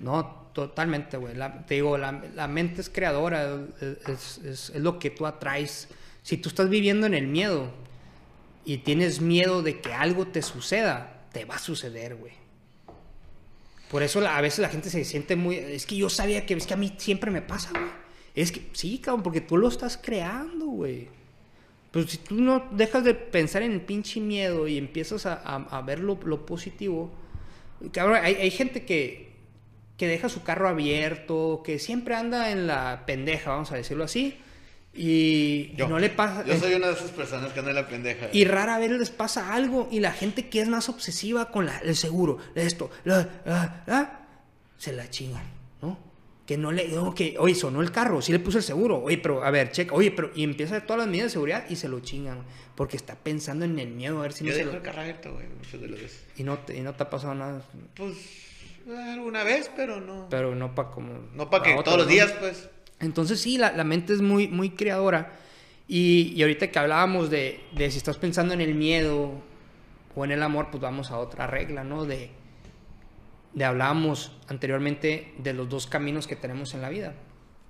[0.00, 1.34] No, totalmente, güey.
[1.66, 5.88] te digo, la, la, mente es creadora, es, es, es, lo que tú atraes.
[6.22, 7.70] Si tú estás viviendo en el miedo
[8.66, 12.32] y tienes miedo de que algo te suceda, te va a suceder, güey.
[13.90, 15.54] Por eso a veces la gente se siente muy...
[15.56, 17.84] Es que yo sabía que es que a mí siempre me pasa, güey.
[18.34, 21.08] Es que sí, cabrón, porque tú lo estás creando, güey.
[21.92, 26.00] Pero si tú no dejas de pensar en el pinche miedo y empiezas a, ver
[26.00, 27.12] lo, lo, positivo...
[27.92, 29.30] Cabrón, hay, hay gente que,
[29.96, 34.36] que deja su carro abierto, que siempre anda en la pendeja, vamos a decirlo así.
[34.96, 36.44] Y no le pasa.
[36.44, 38.28] Yo soy una de esas personas que anda en la pendeja.
[38.32, 39.88] Y rara vez les pasa algo.
[39.90, 42.90] Y la gente que es más obsesiva con la, el seguro, esto,
[44.78, 45.44] se la chingan,
[45.82, 45.98] ¿no?
[46.46, 46.88] Que no le.
[46.88, 49.02] No, que, oye, sonó el carro, sí le puse el seguro.
[49.02, 49.94] Oye, pero a ver, checa.
[49.94, 50.30] Oye, pero.
[50.34, 52.44] Y empieza todas las medidas de seguridad y se lo chingan.
[52.74, 54.72] Porque está pensando en el miedo, a ver si Yo no se lo.
[54.72, 56.24] el carro abierto, güey, muchas de las veces.
[56.36, 57.62] Y no, te, y no te ha pasado nada.
[57.94, 58.16] Pues.
[58.88, 60.28] Alguna vez, pero no.
[60.30, 61.12] Pero no para como.
[61.34, 62.68] No para que todos los días, pues.
[63.00, 65.32] Entonces sí, la, la, mente es muy, muy creadora.
[65.88, 69.32] Y, y ahorita que hablábamos de, de, si estás pensando en el miedo
[70.14, 72.04] o en el amor, pues vamos a otra regla, ¿no?
[72.04, 72.30] De,
[73.52, 77.14] de hablábamos anteriormente de los dos caminos que tenemos en la vida.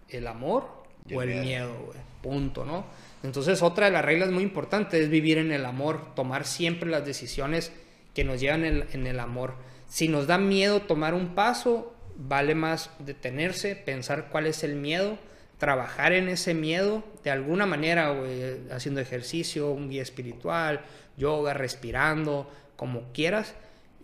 [0.09, 0.69] El amor
[1.13, 1.93] o el miedo.
[2.23, 2.87] Punto, ¿no?
[3.23, 7.05] Entonces otra de las reglas muy importantes es vivir en el amor, tomar siempre las
[7.05, 7.73] decisiones
[8.15, 9.55] que nos llevan en el amor.
[9.89, 15.19] Si nos da miedo tomar un paso, vale más detenerse, pensar cuál es el miedo,
[15.59, 20.81] trabajar en ese miedo de alguna manera, wey, haciendo ejercicio, un guía espiritual,
[21.17, 23.55] yoga, respirando, como quieras.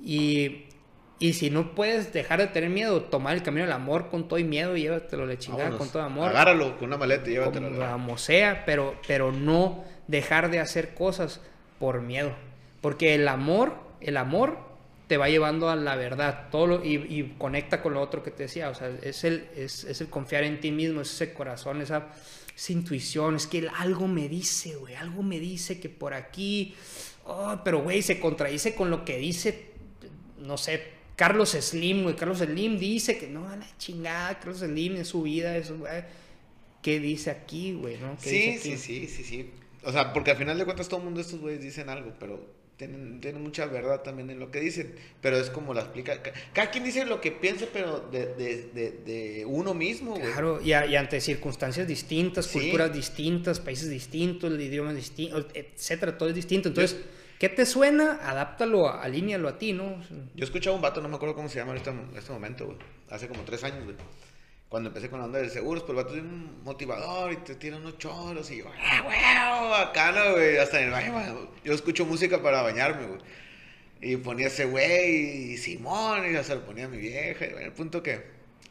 [0.02, 0.66] Y,
[1.18, 4.38] y, si no puedes dejar de tener miedo, tomar el camino del amor con todo
[4.38, 5.78] y miedo, llévatelo de chingada Vámonos.
[5.78, 6.30] con todo amor.
[6.30, 7.92] Agárralo con una maleta y llévatelo.
[7.92, 11.40] Como sea, pero, pero no dejar de hacer cosas
[11.78, 12.32] por miedo.
[12.80, 14.71] Porque el amor, el amor
[15.12, 18.30] te va llevando a la verdad todo lo, y, y, conecta con lo otro que
[18.30, 18.70] te decía.
[18.70, 22.08] O sea, es el, es, es el confiar en ti mismo, es ese corazón, esa,
[22.56, 23.36] esa intuición.
[23.36, 26.74] Es que algo me dice, güey, algo me dice que por aquí.
[27.26, 29.72] Oh, pero, güey, se contradice con lo que dice,
[30.38, 30.82] no sé,
[31.14, 32.16] Carlos Slim, güey.
[32.16, 36.04] Carlos Slim dice que no, a la chingada, Carlos Slim en su vida, eso, güey.
[36.80, 37.98] ¿Qué dice aquí, güey?
[37.98, 38.16] ¿no?
[38.18, 39.50] Sí, sí, sí, sí, sí.
[39.84, 42.61] O sea, porque al final de cuentas todo el mundo estos güeyes dicen algo, pero
[42.88, 46.20] tienen, tienen, mucha verdad también en lo que dicen, pero es como la explica.
[46.52, 50.32] Cada quien dice lo que piense, pero de, de, de, de uno mismo, güey.
[50.32, 52.58] Claro, y, a, y, ante circunstancias distintas, sí.
[52.58, 56.68] culturas distintas, países distintos, el idioma distinto, etcétera, todo es distinto.
[56.68, 57.04] Entonces, Yo,
[57.38, 58.18] ¿qué te suena?
[58.22, 60.02] Adáptalo, alínealo a ti, ¿no?
[60.34, 62.66] Yo escuchaba un vato, no me acuerdo cómo se llama en este, en este momento,
[62.66, 62.78] güey.
[63.10, 63.96] Hace como tres años, güey
[64.72, 67.56] cuando empecé con la onda de seguros, pues el vato es un motivador y te
[67.56, 69.18] tira unos choros y yo, ¡ah, güey!
[69.82, 71.48] Acá, güey, hasta en el baño, güey.
[71.62, 73.20] Yo escucho música para bañarme, güey.
[74.00, 77.44] Y ponía ese güey y Simón, y se lo ponía a mi vieja.
[77.44, 78.22] Y bueno, el punto que,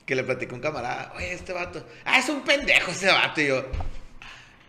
[0.04, 3.40] que le platicó un camarada, oye, este vato, ah, es un pendejo ese vato.
[3.40, 3.64] Y yo,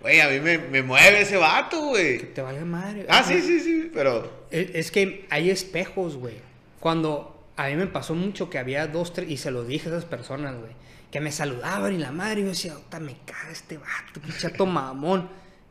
[0.03, 2.19] güey, a mí me, me mueve ese vato, güey.
[2.19, 3.07] Que te valga madre.
[3.09, 4.49] Ah, sí, sí, sí, pero.
[4.51, 6.35] Es, es que hay espejos, güey.
[6.79, 9.93] Cuando a mí me pasó mucho que había dos, tres, y se lo dije a
[9.93, 10.82] esas personas, güey
[11.13, 15.29] que me saludaban y la madre, y yo decía, me caga este vato, chato mamón.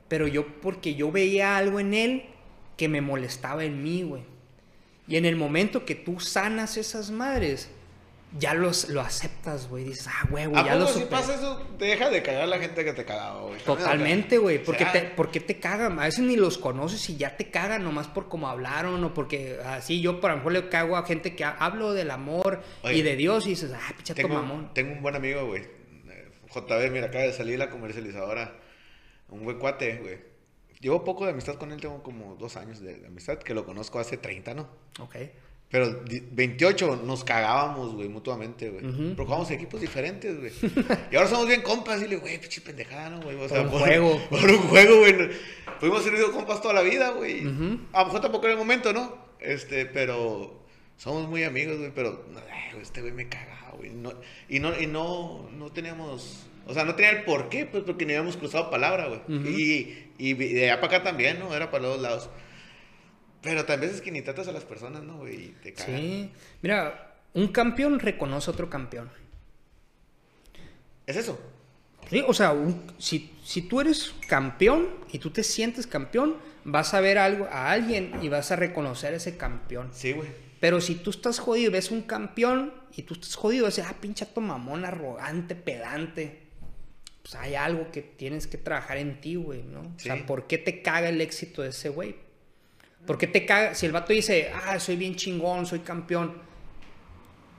[0.08, 2.26] Pero yo, porque yo veía algo en él
[2.78, 4.24] que me molestaba en mí, güey.
[5.08, 7.72] Y en el momento que tú sanas esas madres,
[8.38, 9.84] ya los, lo aceptas, güey.
[9.86, 12.86] Dices, ah, güey, güey, ya lo si pasa eso, te deja de cagar la gente
[12.86, 13.60] que te cagaba, güey.
[13.62, 14.64] Totalmente, güey.
[14.64, 15.16] ¿Por, sea...
[15.16, 16.00] ¿Por qué te cagan?
[16.00, 19.60] A veces ni los conoces y ya te cagan nomás por cómo hablaron o porque
[19.66, 23.16] así yo, por ejemplo, le cago a gente que hablo del amor Oye, y de
[23.16, 24.74] Dios y dices, ah, pichato mamón.
[24.74, 25.64] Tengo un buen amigo, güey.
[26.54, 28.56] JB, mira, acaba de salir la comercializadora.
[29.30, 30.20] Un buen cuate, güey.
[30.80, 33.66] Llevo poco de amistad con él, tengo como dos años de, de amistad, que lo
[33.66, 34.68] conozco hace 30, ¿no?
[35.00, 35.16] Ok.
[35.72, 38.86] Pero 28 nos cagábamos, güey, mutuamente, güey.
[38.86, 39.52] Uh -huh.
[39.52, 40.52] Equipos diferentes, güey.
[41.12, 42.02] y ahora somos bien compas.
[42.02, 43.38] Y le güey, pinche pendejada, ¿no, güey?
[43.38, 44.22] O sea, por un por, juego.
[44.30, 45.30] Por un juego, güey.
[45.80, 47.46] Fuimos sido compas toda la vida, güey.
[47.46, 47.80] Uh -huh.
[47.94, 49.18] A lo mejor tampoco en el momento, ¿no?
[49.40, 50.62] Este, pero
[50.98, 51.92] somos muy amigos, güey.
[51.96, 53.92] Pero ay, este güey me cagaba, güey.
[53.92, 54.12] No,
[54.50, 56.48] y no, y no, no teníamos.
[56.68, 59.22] O sea, no tenía el por qué, pues porque ni habíamos cruzado palabra, güey.
[59.30, 59.50] Uh -huh.
[59.50, 61.56] y, y de allá para acá también, ¿no?
[61.56, 62.30] Era para los dos lados.
[63.42, 65.46] Pero tal vez es que ni tratas a las personas, ¿no, güey?
[65.46, 65.96] Y te cagan.
[65.96, 66.32] Sí.
[66.62, 69.10] Mira, un campeón reconoce a otro campeón.
[71.08, 71.40] ¿Es eso?
[72.10, 76.94] Sí, o sea, un, si, si tú eres campeón y tú te sientes campeón, vas
[76.94, 79.90] a ver algo, a alguien y vas a reconocer a ese campeón.
[79.94, 80.28] Sí, güey.
[80.60, 83.96] Pero si tú estás jodido y ves un campeón y tú estás jodido, decir, ah,
[84.00, 86.44] pinche mamón, arrogante, pedante.
[87.24, 89.84] Pues hay algo que tienes que trabajar en ti, güey, ¿no?
[89.98, 90.10] Sí.
[90.10, 92.16] O sea, ¿por qué te caga el éxito de ese güey?
[93.06, 93.74] ¿Por qué te caga?
[93.76, 96.50] Si el vato dice, ah, soy bien chingón, soy campeón.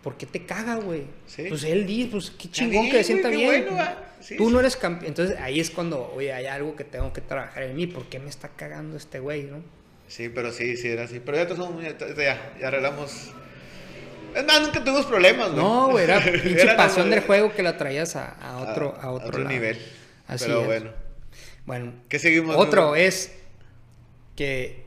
[0.02, 1.04] ¿por qué te caga, güey?
[1.28, 1.44] Sí.
[1.48, 3.66] Pues él dice, pues qué chingón que se sienta güey, bien.
[3.70, 3.90] bueno.
[4.20, 5.06] Sí, Tú no eres campeón.
[5.08, 7.86] Entonces ahí es cuando, oye, hay algo que tengo que trabajar en mí.
[7.86, 9.62] ¿Por qué me está cagando este güey, no?
[10.08, 11.20] Sí, pero sí, sí, era así.
[11.20, 13.30] Pero ya, todos somos- ya, ya, ya arreglamos.
[14.34, 15.62] Es más, nunca tuvimos problemas, güey.
[15.62, 19.10] No, güey, era pinche Era pasión del juego que la traías a, a otro, a,
[19.12, 19.50] otro, lado.
[19.50, 19.78] nivel.
[20.26, 20.66] Así pero es.
[20.66, 20.90] bueno.
[21.64, 22.56] Bueno, ¿Qué seguimos?
[22.56, 23.32] Otro es
[24.34, 24.81] que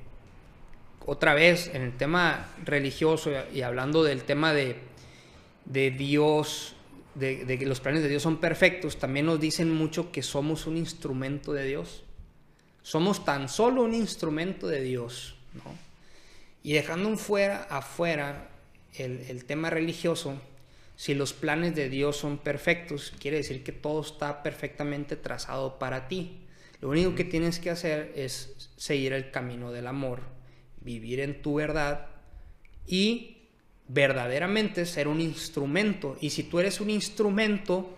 [1.05, 4.75] otra vez en el tema religioso y hablando del tema de,
[5.65, 6.75] Dios,
[7.13, 10.77] de, que los planes de Dios son perfectos, también nos dicen mucho que somos un
[10.77, 12.03] instrumento de Dios.
[12.81, 15.63] Somos tan solo un instrumento de Dios, ¿no?
[16.63, 18.49] Y dejando un fuera, afuera
[18.97, 20.39] el tema religioso,
[20.95, 26.07] si los planes de Dios son perfectos, quiere decir que todo está perfectamente trazado para
[26.07, 26.39] ti.
[26.79, 30.21] Lo único que tienes que hacer es seguir el camino del amor,
[30.85, 32.05] vivir en tu verdad
[32.87, 33.37] y
[33.87, 36.15] verdaderamente ser un instrumento.
[36.21, 37.93] Y si tú eres un instrumento,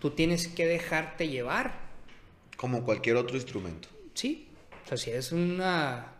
[0.00, 1.74] tú tienes que dejarte llevar.
[2.56, 3.88] Como cualquier otro instrumento.
[4.14, 4.48] Sí,
[4.84, 6.12] o sea, si es una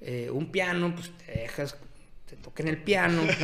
[0.00, 1.76] eh, un piano, pues te dejas,
[2.28, 3.22] te toquen el piano.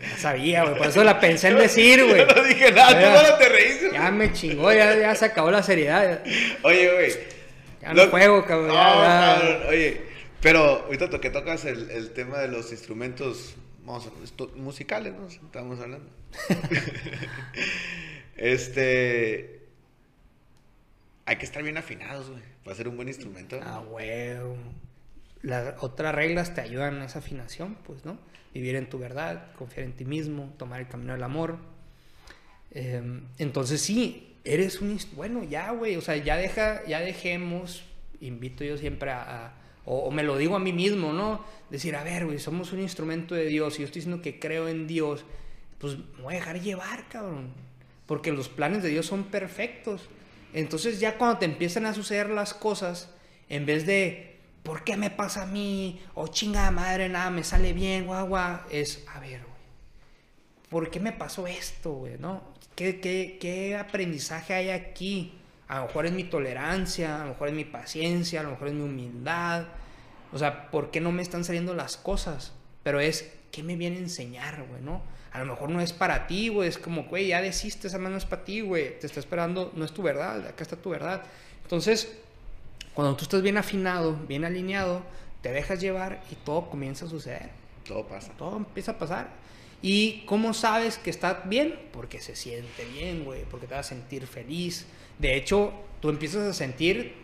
[0.00, 2.24] Ya sabía, güey, por eso la pensé en decir, güey.
[2.36, 3.90] no dije nada, tú solo te reíste.
[3.92, 6.22] Ya me chingó, ya, ya se acabó la seriedad.
[6.62, 7.12] Oye, güey.
[7.80, 9.40] Ya no juego, cabrón, No, ya, ya.
[9.40, 10.00] cabrón, Oye,
[10.42, 14.10] pero ahorita to- que tocas el, el tema de los instrumentos vamos
[14.56, 15.26] musicales, ¿no?
[15.26, 16.08] Estamos hablando.
[18.36, 19.58] este.
[21.26, 23.60] Hay que estar bien afinados, güey, para ser un buen instrumento.
[23.62, 24.36] Ah, güey.
[25.42, 28.18] Las otras reglas te ayudan a esa afinación, pues, ¿no?
[28.54, 31.58] Vivir en tu verdad, confiar en ti mismo, tomar el camino del amor.
[32.70, 34.98] Eh, entonces sí, eres un...
[35.14, 37.84] Bueno, ya, güey, o sea, ya deja, ya dejemos,
[38.20, 39.22] invito yo siempre a...
[39.46, 39.54] a-
[39.90, 41.42] o, me lo digo a mí mismo, ¿no?
[41.70, 44.68] Decir, a ver, güey, somos un instrumento de Dios y yo estoy diciendo que creo
[44.68, 45.24] en Dios,
[45.78, 47.54] pues me voy a dejar llevar, cabrón.
[48.06, 50.08] Porque los planes de Dios son perfectos.
[50.52, 53.14] Entonces ya cuando te empiezan a suceder las cosas,
[53.48, 56.00] en vez de, ¿por qué me pasa a mí?
[56.14, 58.60] O chingada madre, nada, me sale bien, guau, guau.
[58.70, 59.58] Es, a ver, güey.
[60.68, 62.18] ¿por qué me pasó esto, güey?
[62.18, 62.42] ¿No?
[62.74, 65.37] ¿Qué, qué, qué aprendizaje hay aquí?
[65.68, 68.68] A lo mejor es mi tolerancia, a lo mejor es mi paciencia, a lo mejor
[68.68, 69.66] es mi humildad.
[70.32, 72.52] O sea, ¿por qué no me están saliendo las cosas?
[72.82, 75.02] Pero es, ¿qué me viene a enseñar, güey, no?
[75.32, 76.68] A lo mejor no es para ti, güey.
[76.68, 78.98] Es como, güey, ya desiste, esa mano no es para ti, güey.
[78.98, 81.22] Te está esperando, no es tu verdad, acá está tu verdad.
[81.62, 82.16] Entonces,
[82.94, 85.02] cuando tú estás bien afinado, bien alineado,
[85.42, 87.50] te dejas llevar y todo comienza a suceder
[87.86, 88.32] Todo pasa.
[88.32, 89.28] todo empieza a pasar.
[89.80, 91.78] ¿Y cómo sabes que está bien?
[91.92, 94.86] Porque se siente bien, güey, porque te vas a sentir feliz.
[95.18, 97.14] De hecho, tú empiezas a sentir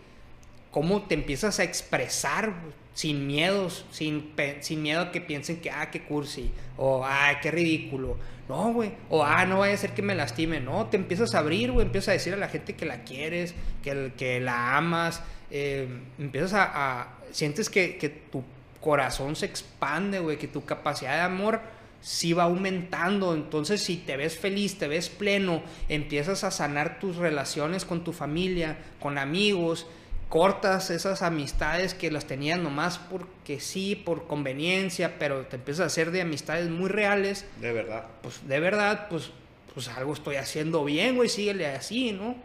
[0.71, 2.53] cómo te empiezas a expresar
[2.95, 7.51] sin miedos, sin, sin miedo a que piensen que, ah, qué cursi, o, ah, qué
[7.51, 8.17] ridículo.
[8.49, 10.61] No, güey, o, ah, no vaya a ser que me lastime.
[10.61, 13.55] No, te empiezas a abrir, güey, empiezas a decir a la gente que la quieres,
[13.83, 15.89] que, que la amas, eh,
[16.19, 18.45] empiezas a, a- sientes que, que tu
[18.81, 21.61] corazón se expande, güey, que tu capacidad de amor
[22.05, 23.35] sí va aumentando.
[23.35, 28.13] Entonces, si te ves feliz, te ves pleno, empiezas a sanar tus relaciones con tu
[28.13, 29.87] familia, con amigos,
[30.29, 35.87] cortas esas amistades que las tenías nomás porque sí, por conveniencia, pero te empiezas a
[35.87, 38.05] hacer de amistades muy reales, De verdad.
[38.23, 39.31] pues de verdad, pues,
[39.73, 42.37] pues algo estoy haciendo bien, güey, síguele así, ¿no?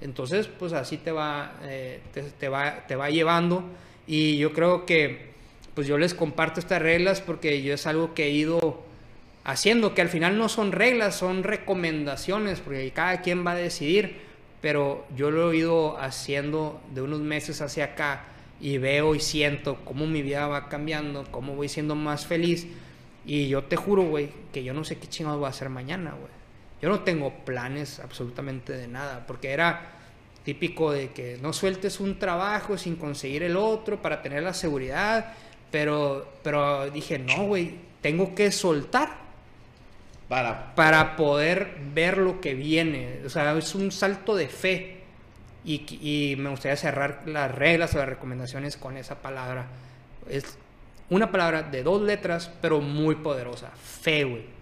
[0.00, 3.64] Entonces, pues así te va, eh, te, te va, te va llevando.
[4.06, 5.32] Y yo creo que,
[5.74, 8.86] pues yo les comparto estas reglas porque yo es algo que he ido
[9.48, 14.18] haciendo, que al final no son reglas, son recomendaciones, porque cada quien va a decidir,
[14.60, 18.24] pero yo lo he ido haciendo de unos meses hacia acá
[18.60, 22.66] y veo y siento cómo mi vida va cambiando, cómo voy siendo más feliz.
[23.24, 26.10] Y yo te juro, güey, que yo no sé qué chingados voy a hacer mañana,
[26.10, 26.30] güey.
[26.82, 29.92] Yo no tengo planes absolutamente de nada, porque era
[30.44, 35.32] típico de que no sueltes un trabajo sin conseguir el otro para tener la seguridad,
[35.70, 39.27] pero, pero dije, no, güey, tengo que soltar
[40.28, 41.16] Para.
[41.16, 43.20] poder ver lo que viene.
[43.24, 44.94] O sea, es un salto de fe.
[45.64, 49.66] Y, y me gustaría cerrar las reglas o las recomendaciones con esa palabra.
[50.28, 50.58] Es
[51.10, 53.70] una palabra de dos letras, pero muy poderosa.
[53.70, 54.58] Fe, güey.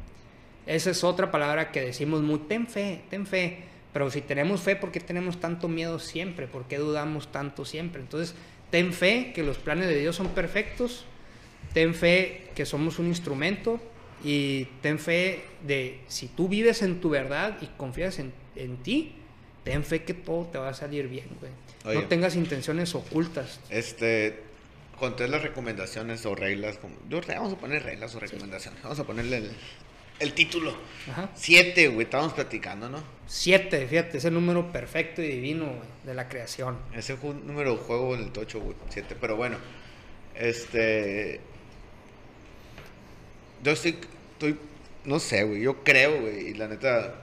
[0.66, 3.64] Esa es otra palabra que decimos muy, ten fe, ten fe.
[3.92, 6.46] Pero si tenemos fe, ¿por qué tenemos tanto miedo siempre?
[6.46, 8.02] ¿Por qué dudamos tanto siempre?
[8.02, 8.34] Entonces,
[8.70, 11.06] ten fe que los planes de Dios son perfectos.
[11.72, 13.80] Ten fe que somos un instrumento.
[14.24, 19.14] Y ten fe de si tú vives en tu verdad y confías en, en ti,
[19.64, 21.52] ten fe que todo te va a salir bien, güey.
[21.84, 22.02] Oye.
[22.02, 23.60] No tengas intenciones ocultas.
[23.70, 24.42] Este.
[24.98, 26.78] Conté las recomendaciones o reglas.
[26.78, 28.82] Como, yo, vamos a poner reglas o recomendaciones.
[28.82, 29.50] Vamos a ponerle el.
[30.20, 30.74] el título.
[31.10, 31.30] Ajá.
[31.34, 33.02] Siete, güey, estábamos platicando, ¿no?
[33.26, 36.78] Siete, fíjate, es el número perfecto y divino güey, de la creación.
[36.94, 39.16] Ese fue un número de juego en el tocho, güey, siete.
[39.20, 39.58] Pero bueno,
[40.34, 41.40] este...
[43.62, 43.98] Yo estoy,
[44.32, 44.58] estoy
[45.04, 47.14] no sé, güey, yo creo, güey, y la neta,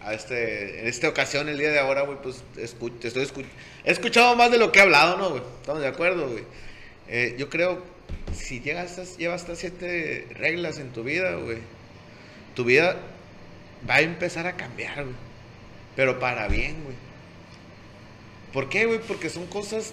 [0.00, 3.44] a este, en esta ocasión, el día de ahora, güey, pues escu- estoy escu-
[3.84, 5.42] he escuchado más de lo que he hablado, ¿no, güey?
[5.60, 6.44] Estamos de acuerdo, güey.
[7.08, 7.82] Eh, yo creo,
[8.34, 11.58] si llegas a llevas estas siete reglas en tu vida, güey,
[12.54, 12.96] tu vida
[13.88, 15.16] va a empezar a cambiar, güey.
[15.96, 16.96] Pero para bien, güey.
[18.52, 19.00] ¿Por qué, güey?
[19.00, 19.92] Porque son cosas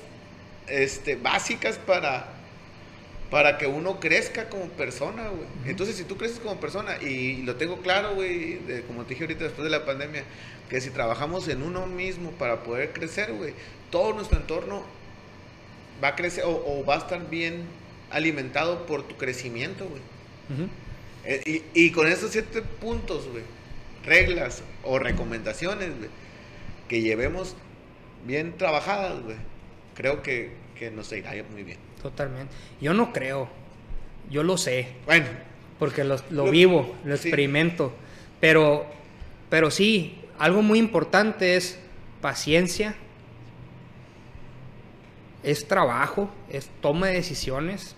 [0.68, 2.28] este, básicas para,
[3.30, 5.48] para que uno crezca como persona, güey.
[5.66, 9.46] Entonces, si tú creces como persona, y lo tengo claro, güey, como te dije ahorita
[9.46, 10.24] después de la pandemia,
[10.70, 13.54] que si trabajamos en uno mismo para poder crecer, güey,
[13.92, 14.84] todo nuestro entorno
[16.04, 17.66] va a crecer o, o va a estar bien
[18.12, 20.02] alimentado por tu crecimiento, güey.
[21.24, 23.44] Eh, y, y con esos siete puntos, güey,
[24.06, 26.10] reglas o recomendaciones, güey,
[26.88, 27.56] que llevemos
[28.26, 29.38] bien trabajadas, güey,
[29.96, 31.85] creo que, que nos irá muy bien.
[32.06, 32.54] Totalmente.
[32.80, 33.50] Yo no creo,
[34.30, 35.26] yo lo sé, Bueno,
[35.80, 37.30] porque lo, lo Lo- vivo, lo sí.
[37.30, 37.94] experimento.
[38.40, 38.86] Pero,
[39.50, 41.80] pero sí, algo muy importante es
[42.22, 42.94] paciencia,
[45.42, 47.96] es trabajo, es toma de decisiones,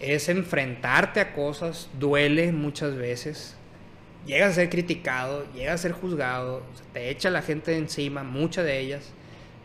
[0.00, 3.56] es enfrentarte a cosas, duele muchas veces,
[4.26, 6.62] llegas a ser criticado, llegas a ser juzgado,
[6.94, 9.10] te echa la gente de encima, muchas de ellas,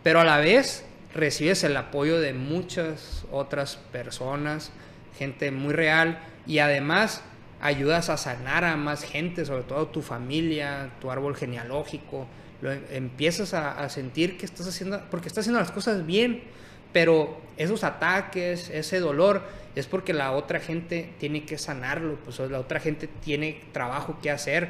[0.03, 4.71] pero a la vez recibes el apoyo de muchas otras personas,
[5.17, 7.23] gente muy real, y además
[7.61, 12.27] ayudas a sanar a más gente, sobre todo tu familia, tu árbol genealógico,
[12.61, 16.43] lo em- empiezas a, sentir que estás haciendo, porque estás haciendo las cosas bien,
[16.91, 19.43] pero esos ataques, ese dolor,
[19.75, 24.29] es porque la otra gente tiene que sanarlo, pues la otra gente tiene trabajo que
[24.29, 24.69] hacer,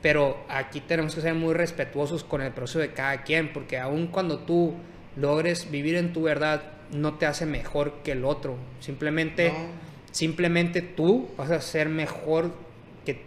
[0.00, 4.08] pero aquí tenemos que ser muy respetuosos con el proceso de cada quien, porque aun
[4.08, 4.74] cuando tú
[5.16, 9.58] logres vivir en tu verdad, no te hace mejor que el otro, simplemente, No.
[10.10, 12.52] simplemente tú vas a ser mejor
[13.04, 13.20] que,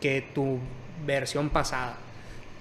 [0.00, 0.58] que tu
[1.06, 1.96] versión pasada.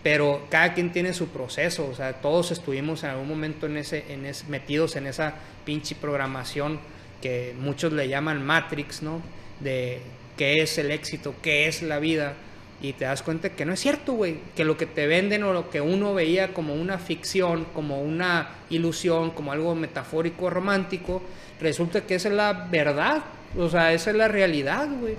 [0.01, 4.05] Pero cada quien tiene su proceso, o sea, todos estuvimos en algún momento en ese,
[4.13, 5.35] en ese, metidos en esa
[5.65, 6.79] pinche programación
[7.21, 9.21] que muchos le llaman Matrix, ¿no?
[9.59, 9.99] De
[10.37, 12.35] qué es el éxito, qué es la vida.
[12.81, 14.37] Y te das cuenta que no es cierto, güey.
[14.55, 18.51] Que lo que te venden o lo que uno veía como una ficción, como una
[18.69, 21.21] ilusión, como algo metafórico, romántico,
[21.59, 23.23] resulta que esa es la verdad.
[23.57, 25.15] O sea, esa es la realidad, güey.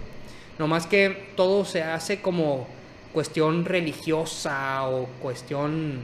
[0.58, 2.66] No más que todo se hace como
[3.12, 6.00] cuestión religiosa o cuestión,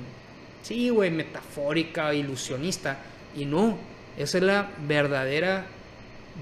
[0.63, 2.99] sí, güey, metafórica, ilusionista.
[3.37, 3.79] Y no,
[4.17, 5.67] esa es la verdadera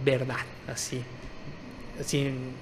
[0.04, 1.02] verdad, así.
[2.04, 2.52] Sin,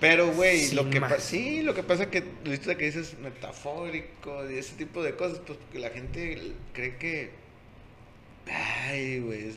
[0.00, 1.12] pero, güey, lo que más.
[1.12, 5.40] pa- sí, lo que pasa que, ahorita que dices metafórico y ese tipo de cosas,
[5.46, 7.30] pues porque la gente cree que,
[8.50, 9.56] ay, güey, es-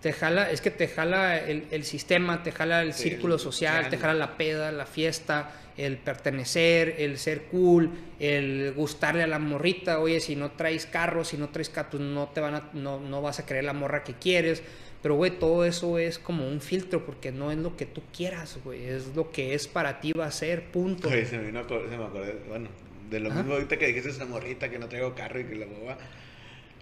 [0.00, 3.40] te jala, es que te jala el, el sistema, te jala el Sí, círculo el
[3.40, 9.26] social, te jala la peda, la fiesta, el pertenecer, el ser cool, el gustarle a
[9.26, 9.98] la morrita.
[9.98, 13.22] Oye, si no traes carro, si no traes carro, no te van a, no, no
[13.22, 14.62] vas a querer la morra que quieres.
[15.02, 18.58] Pero, güey, todo eso es como un filtro porque no es lo que tú quieras,
[18.64, 18.84] güey.
[18.84, 21.08] Es lo que es para ti va a ser, punto.
[21.08, 22.68] Se me vino se me acordé, bueno,
[23.08, 23.38] de lo Ajá.
[23.40, 25.98] mismo ahorita que dijiste esa morrita que no traigo carro y que la boba.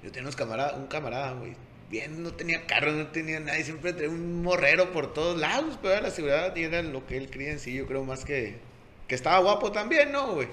[0.03, 1.55] Yo tenía unos camaradas, un camarada, güey.
[1.91, 6.01] Bien, no tenía carro, no tenía nadie, siempre traía un morrero por todos lados, pero
[6.01, 8.57] la seguridad y era lo que él creía en sí, yo creo más que,
[9.07, 10.49] que estaba guapo también, ¿no, güey?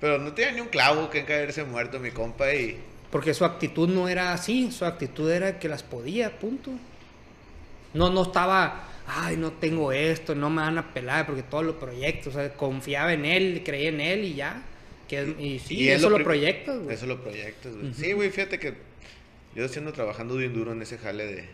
[0.00, 2.78] Pero no tenía ni un clavo que caerse muerto, mi compa, y
[3.10, 6.70] Porque su actitud no era así, su actitud era que las podía, punto.
[7.94, 11.76] No, no estaba, ay, no tengo esto, no me van a pelar porque todos los
[11.76, 14.62] proyectos, o sea, confiaba en él, creía en él y ya.
[15.08, 16.94] Que, y sí, es eso lo, prim- proyectas, güey.
[16.94, 17.92] Eso lo proyectas, güey.
[17.94, 18.74] Sí, güey, fíjate que
[19.56, 21.44] yo siendo trabajando bien duro en ese jale de,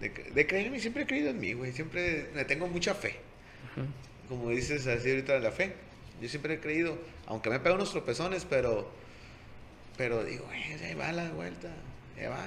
[0.00, 1.72] de, de creer en mí, siempre he creído en mí, güey.
[1.72, 3.16] Siempre me tengo mucha fe.
[4.28, 5.72] Como dices así ahorita de la fe.
[6.22, 6.96] Yo siempre he creído,
[7.26, 8.88] aunque me pego unos tropezones, pero,
[9.96, 11.68] pero digo, güey, ahí va la vuelta,
[12.16, 12.44] ahí va,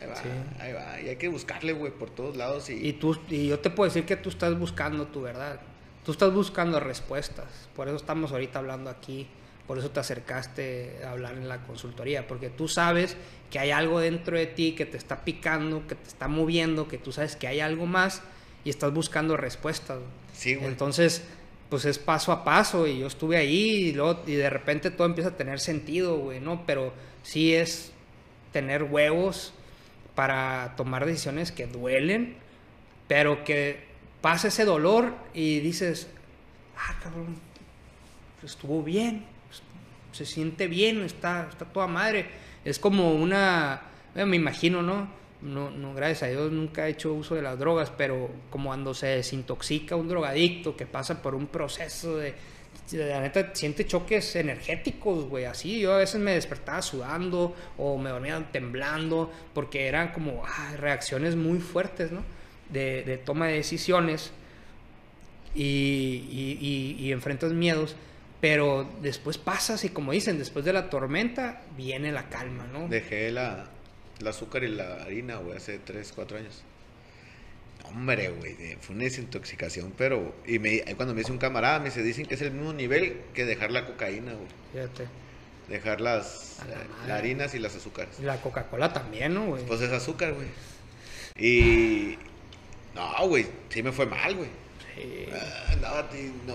[0.00, 0.28] ahí va, Sí.
[0.60, 1.00] ahí va.
[1.00, 2.68] Y hay que buscarle, güey, por todos lados.
[2.70, 5.60] Y, Y, tú, y yo te puedo decir que tú estás buscando tu verdad.
[6.04, 7.46] Tú estás buscando respuestas.
[7.74, 9.26] Por eso estamos ahorita hablando aquí.
[9.66, 12.26] Por eso te acercaste a hablar en la consultoría.
[12.26, 13.16] Porque tú sabes
[13.50, 16.98] que hay algo dentro de ti que te está picando, que te está moviendo, que
[16.98, 18.22] tú sabes que hay algo más
[18.64, 19.98] y estás buscando respuestas.
[20.34, 20.66] sí, güey.
[20.68, 21.22] Entonces,
[21.70, 25.06] pues es paso a paso y yo estuve ahí y, luego, y de repente todo
[25.06, 26.66] empieza a tener sentido, güey, ¿no?
[26.66, 26.92] Pero
[27.22, 27.92] sí es
[28.52, 29.54] tener huevos
[30.14, 32.36] para tomar decisiones que duelen,
[33.08, 33.84] pero que
[34.20, 36.08] pasa ese dolor y dices,
[36.76, 37.36] ah, cabrón,
[38.42, 39.24] estuvo bien,
[40.12, 42.26] se siente bien, está, está toda madre.
[42.64, 43.82] Es como una,
[44.14, 45.08] me imagino, ¿no?
[45.42, 48.94] No, no, gracias a Dios nunca he hecho uso de las drogas, pero como cuando
[48.94, 52.34] se desintoxica un drogadicto que pasa por un proceso de,
[52.92, 55.80] la neta siente choques energéticos, güey, así.
[55.80, 61.36] Yo a veces me despertaba sudando o me dormía temblando porque eran como ah, reacciones
[61.36, 62.22] muy fuertes, ¿no?
[62.68, 64.32] De, de toma de decisiones
[65.54, 67.96] y, y, enfrentas miedos.
[68.40, 72.88] Pero después pasas y como dicen, después de la tormenta viene la calma, ¿no?
[72.88, 73.66] Dejé la,
[74.20, 76.62] el azúcar y la harina, güey, hace 3, 4 años.
[77.84, 80.34] Hombre, güey, fue una desintoxicación, pero...
[80.46, 83.20] Y me, cuando me dice un camarada, me dice, dicen que es el mismo nivel
[83.34, 84.48] que dejar la cocaína, güey.
[84.72, 85.06] Fíjate.
[85.68, 88.18] Dejar las, eh, harinas y las azúcares.
[88.20, 89.64] La Coca-Cola también, ¿no, güey?
[89.66, 90.48] Pues es azúcar, güey.
[91.36, 92.18] Y...
[92.94, 94.48] No, güey, sí me fue mal, güey.
[94.94, 95.26] Sí.
[95.32, 96.08] Ah, andaba,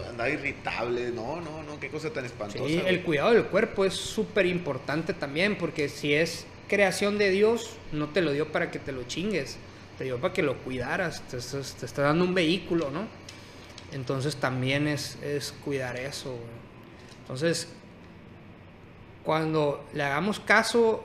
[0.09, 2.65] andaba, irritable, no, no, no, qué cosa tan espantosa.
[2.65, 7.77] Sí, el cuidado del cuerpo es súper importante también, porque si es creación de Dios,
[7.91, 9.57] no te lo dio para que te lo chingues
[9.99, 13.05] te dio para que lo cuidaras, te, está dando un vehículo, ¿no?
[13.91, 16.39] Entonces también es, es cuidar eso.
[17.19, 17.67] Entonces,
[19.25, 21.03] cuando le hagamos caso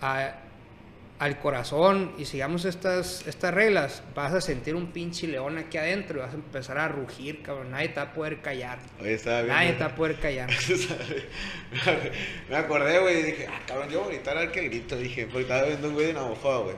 [0.00, 6.18] al corazón y sigamos estas, estas reglas, vas a sentir un pinche león aquí adentro
[6.18, 7.72] y vas a empezar a rugir, cabrón.
[7.72, 8.78] Nadie te va a poder callar.
[8.98, 10.48] Nadie te va a poder callar.
[12.48, 14.96] Me acordé, güey, y dije, ah, cabrón, yo voy a gritar al que grito.
[14.96, 16.76] Dije, porque estaba viendo un güey de Navajo, güey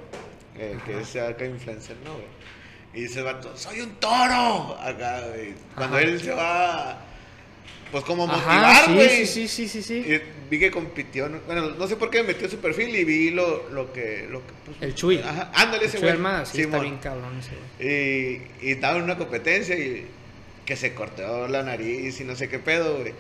[0.55, 2.27] que es acá influencer, ¿no, güey?
[2.93, 4.77] Y dice el vato, soy un toro.
[4.81, 5.55] Acá, güey.
[5.77, 7.01] Cuando él se va,
[7.93, 9.27] pues como motivar, güey.
[9.27, 9.95] Sí, sí, sí, sí, sí.
[9.95, 10.21] Y
[10.51, 13.69] vi que compitió, bueno, no sé por qué me metió su perfil y vi lo,
[13.71, 14.27] lo que...
[14.29, 15.19] Lo que pues, el Chuy.
[15.19, 16.17] Ajá, ándale ese güey.
[16.45, 18.43] sí, está bien cabrón ese güey.
[18.61, 20.07] Y, y estaba en una competencia y
[20.65, 23.13] que se cortó la nariz y no sé qué pedo, güey.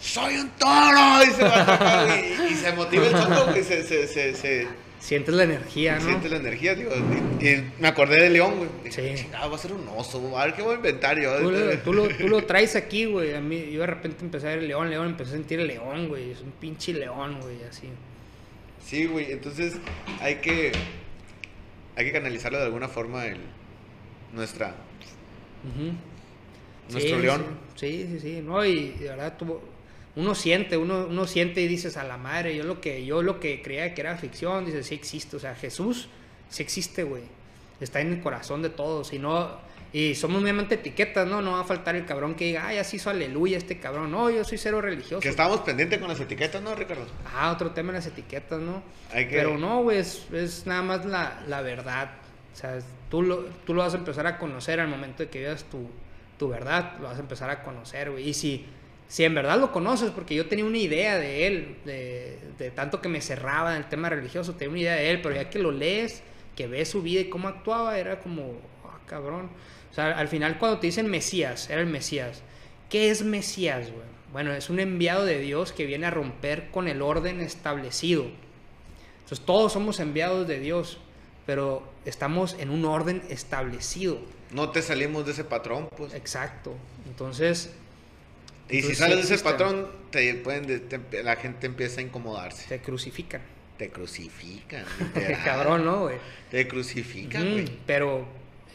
[0.00, 1.24] ¡Soy un toro!
[1.24, 3.62] Y se va a y, y se motiva el choco, güey.
[3.64, 4.68] Se, se, se, se
[5.04, 6.06] Sientes la energía, ¿no?
[6.06, 6.90] Sientes la energía, digo.
[7.38, 8.70] Y, me acordé de León, güey.
[8.84, 9.26] Dije, sí.
[9.30, 10.38] va a ser un oso.
[10.38, 11.36] A ver qué voy a inventar yo.
[11.40, 13.34] Tú, lo, tú, lo, tú lo, traes aquí, güey.
[13.34, 15.66] A mí, yo de repente empecé a ver el León, León, empecé a sentir el
[15.66, 16.30] León, güey.
[16.30, 17.90] Es un pinche León, güey, así.
[18.82, 19.30] Sí, güey.
[19.30, 19.74] Entonces
[20.22, 20.72] hay que.
[21.96, 23.40] Hay que canalizarlo de alguna forma el.
[24.32, 24.74] Nuestra.
[26.88, 27.44] Nuestro León.
[27.74, 28.40] Sí, sí, sí.
[28.42, 29.73] No, y de verdad tuvo
[30.16, 33.40] uno siente, uno, uno siente y dices a la madre, yo lo que, yo lo
[33.40, 36.08] que creía que era ficción, dices, sí existe, o sea, Jesús
[36.48, 37.22] sí existe, güey.
[37.80, 39.58] Está en el corazón de todos, y no,
[39.94, 41.40] y somos meramente etiquetas, ¿no?
[41.40, 44.10] No va a faltar el cabrón que diga, ay, así hizo aleluya este cabrón.
[44.10, 45.20] No, yo soy cero religioso.
[45.20, 47.06] Que estamos pendientes con las etiquetas, ¿no, Ricardo?
[47.32, 48.82] Ah, otro tema en las etiquetas, ¿no?
[49.12, 52.10] Pero no, güey, es, es, nada más la, la verdad.
[52.52, 55.38] O sea, tú lo, tú lo vas a empezar a conocer al momento de que
[55.38, 55.88] veas tu,
[56.40, 58.28] tu verdad, lo vas a empezar a conocer, güey.
[58.28, 58.66] Y si
[59.08, 63.08] si en verdad lo conoces, porque yo tenía una idea de él, de, tanto que
[63.08, 65.70] me cerraba en el tema religioso, tenía una idea de él, pero ya que lo
[65.70, 66.22] lees,
[66.56, 69.50] que ves su vida y cómo actuaba, era como, ah, cabrón.
[69.90, 72.42] O sea, al final cuando te dicen Mesías, era el Mesías.
[72.88, 74.14] ¿Qué es Mesías, güey?
[74.32, 78.26] Bueno, es un enviado de Dios que viene a romper con el orden establecido.
[79.20, 80.98] Entonces todos somos enviados de Dios,
[81.46, 84.18] pero estamos en un orden establecido.
[84.50, 86.14] No te salimos de ese patrón, pues.
[86.14, 86.74] Exacto.
[87.06, 87.72] Entonces,
[88.68, 90.88] y si sales de ese patrón, te pueden,
[91.22, 92.66] la gente empieza a incomodarse.
[92.68, 93.42] Te crucifican.
[93.76, 94.84] Te crucifican.
[95.44, 96.16] Cabrón, ¿no, güey?
[96.50, 97.64] Te crucifican, güey.
[97.86, 98.26] pero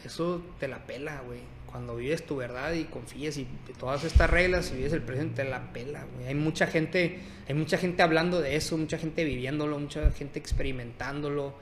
[0.04, 1.40] eso te la pela, güey.
[1.66, 3.46] Cuando vives tu verdad y confías y
[3.78, 6.28] todas estas reglas y vives el presente, te la pela, güey.
[6.28, 11.54] Hay mucha gente, hay mucha gente hablando de eso, mucha gente viviéndolo, mucha gente experimentándolo.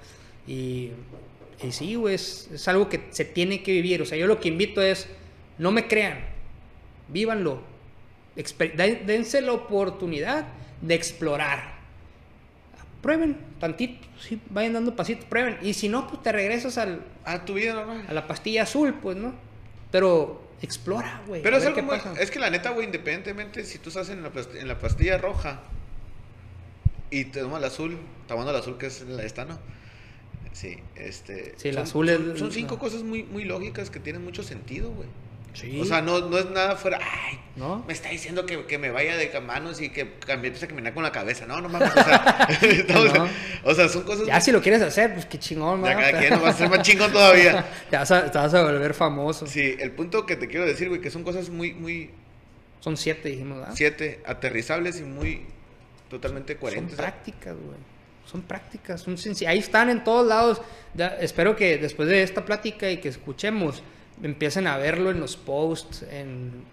[0.47, 0.91] Y,
[1.63, 4.03] y sí, güey, es, es algo que se tiene que vivir.
[4.03, 5.07] O sea, yo lo que invito es,
[5.59, 6.19] no me crean,
[7.09, 7.63] vívanlo
[9.07, 10.47] dense la oportunidad
[10.81, 11.79] de explorar.
[13.03, 15.59] Prueben tantito, sí, vayan dando pasitos, prueben.
[15.63, 18.05] Y si no, pues te regresas al, a tu vida normal.
[18.09, 19.35] A la pastilla azul, pues, ¿no?
[19.91, 21.43] Pero explora, güey.
[21.43, 21.65] Pero es,
[22.21, 25.19] es que la neta, güey, independientemente si tú estás en la, pastilla, en la pastilla
[25.19, 25.61] roja
[27.11, 29.59] y te tomas el azul, tomando el azul que es esta, ¿no?
[30.53, 31.55] Sí, este.
[31.57, 32.39] Sí, el azul es.
[32.39, 35.09] Son cinco cosas muy, muy lógicas que tienen mucho sentido, güey.
[35.81, 37.85] O sea, no, no es nada fuera, ay, ¿No?
[37.87, 41.03] me está diciendo que, que me vaya de manos y que empiece a caminar con
[41.03, 41.47] la cabeza.
[41.47, 41.91] No, no mames.
[41.91, 42.49] O sea,
[43.65, 44.27] o sea son cosas.
[44.27, 46.83] Ya si lo quieres hacer, pues qué chingón, Ya cada quien va a ser más
[46.83, 47.67] chingón todavía.
[47.91, 49.47] ya vas a, te vas a volver famoso.
[49.47, 52.11] Sí, el punto que te quiero decir, güey, que son cosas muy, muy.
[52.81, 53.75] Son siete, dijimos, ¿verdad?
[53.75, 55.43] Siete, aterrizables y muy.
[56.09, 56.97] totalmente coherentes.
[56.97, 57.79] Son prácticas, güey.
[58.25, 60.61] Son prácticas, son Ahí están en todos lados.
[61.21, 63.83] espero que después de esta plática y que escuchemos
[64.23, 66.65] empiecen a verlo en los posts, en,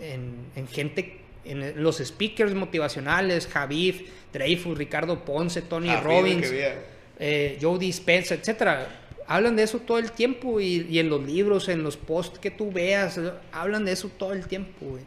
[0.00, 6.52] en, gente en los speakers motivacionales, Javid, Dreyfus, Ricardo Ponce, Tony Robbins,
[7.18, 8.88] eh, Joe Dispenza, etcétera,
[9.26, 12.50] hablan de eso todo el tiempo y, y, en los libros, en los posts que
[12.50, 13.20] tú veas,
[13.52, 15.02] hablan de eso todo el tiempo, güey.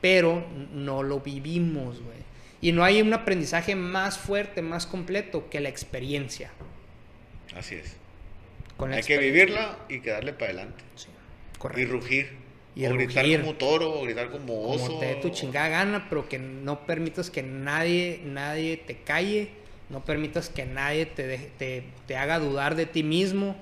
[0.00, 2.20] Pero no lo vivimos, güey.
[2.62, 6.50] Y no hay un aprendizaje más fuerte, más completo que la experiencia.
[7.54, 7.96] Así es.
[8.78, 10.84] hay que vivirla y quedarle para adelante.
[10.94, 11.08] Sí,
[11.60, 11.80] correcto.
[11.80, 12.30] Y rugir.
[12.74, 14.86] Y o gritar como toro, o gritar como oso.
[14.86, 19.50] Como te dé tu chingada gana, pero que no permitas que nadie, nadie te calle,
[19.90, 23.56] no permitas que nadie te, te, te haga dudar de ti mismo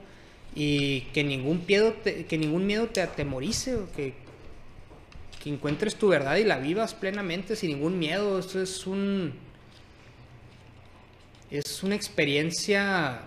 [0.54, 4.14] y que ningún miedo te, que ningún miedo te atemorice, que,
[5.42, 8.38] que encuentres tu verdad y la vivas plenamente sin ningún miedo.
[8.38, 9.34] Esto es un.
[11.50, 13.22] Es una experiencia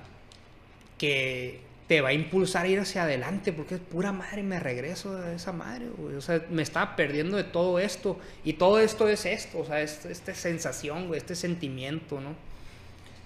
[0.99, 1.61] que
[1.91, 5.35] te va a impulsar a ir hacia adelante, porque es pura madre, me regreso de
[5.35, 5.87] esa madre,
[6.17, 8.17] O sea, me estaba perdiendo de todo esto.
[8.45, 12.33] Y todo esto es esto, o sea, es, esta sensación, güey, este sentimiento, ¿no?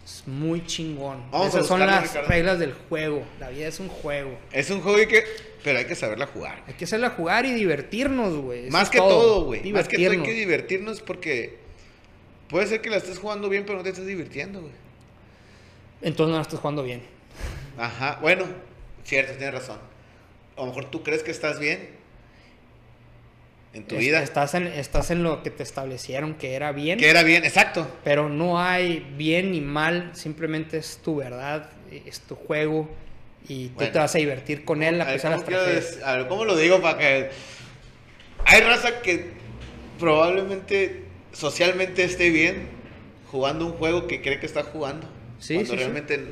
[0.04, 1.22] Es muy chingón.
[1.46, 3.24] Esas son las reglas del juego.
[3.40, 4.36] La vida es un juego.
[4.52, 5.24] Es un juego y que
[5.64, 6.64] pero hay que saberla jugar.
[6.66, 8.72] Hay que saberla jugar y divertirnos, güey.
[8.72, 9.72] Más que todo, güey.
[9.74, 11.60] Más que todo hay que divertirnos porque
[12.50, 14.74] puede ser que la estés jugando bien, pero no te estés divirtiendo, güey.
[16.02, 17.14] Entonces no la estás jugando bien.
[17.78, 18.46] Ajá, bueno,
[19.04, 19.80] cierto, tienes razón.
[20.58, 21.90] A lo mejor tú crees que estás bien
[23.74, 24.24] en tu vida.
[24.24, 26.98] Estás en, estás en lo que te establecieron que era bien.
[26.98, 27.88] Que era bien, exacto.
[28.04, 32.90] Pero no hay bien ni mal, simplemente es tu verdad, es tu juego
[33.48, 36.46] y tú te vas a divertir con él a pesar de las A ver, ¿cómo
[36.46, 37.30] lo digo para que...
[38.46, 39.32] Hay raza que
[40.00, 41.04] probablemente
[41.34, 42.68] socialmente esté bien
[43.32, 45.10] jugando un juego que cree que está jugando.
[45.40, 46.24] Sí, cuando realmente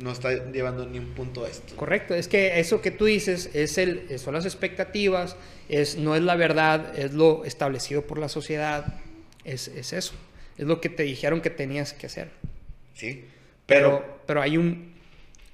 [0.00, 1.76] no está llevando ni un punto a esto.
[1.76, 5.36] Correcto, es que eso que tú dices es el, son las expectativas,
[5.68, 9.00] es, no es la verdad, es lo establecido por la sociedad,
[9.44, 10.14] es, es eso,
[10.56, 12.30] es lo que te dijeron que tenías que hacer.
[12.94, 13.24] Sí,
[13.66, 14.98] pero, pero, pero hay un,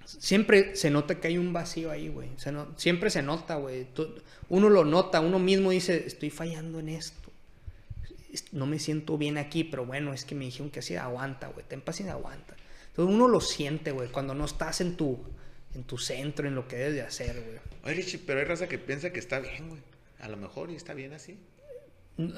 [0.06, 2.28] siempre se nota que hay un vacío ahí, güey.
[2.76, 3.86] siempre se nota, güey.
[4.48, 7.30] Uno lo nota, uno mismo dice, estoy fallando en esto.
[8.52, 11.64] No me siento bien aquí, pero bueno, es que me dijeron que así aguanta, güey.
[11.66, 12.56] Ten paciencia, aguanta.
[12.94, 15.18] Entonces uno lo siente, güey, cuando no estás en tu,
[15.74, 17.58] en tu centro, en lo que debes de hacer, güey.
[17.84, 19.80] Oye, Richie, pero hay raza que piensa que está bien, güey.
[20.20, 21.36] A lo mejor y está bien así.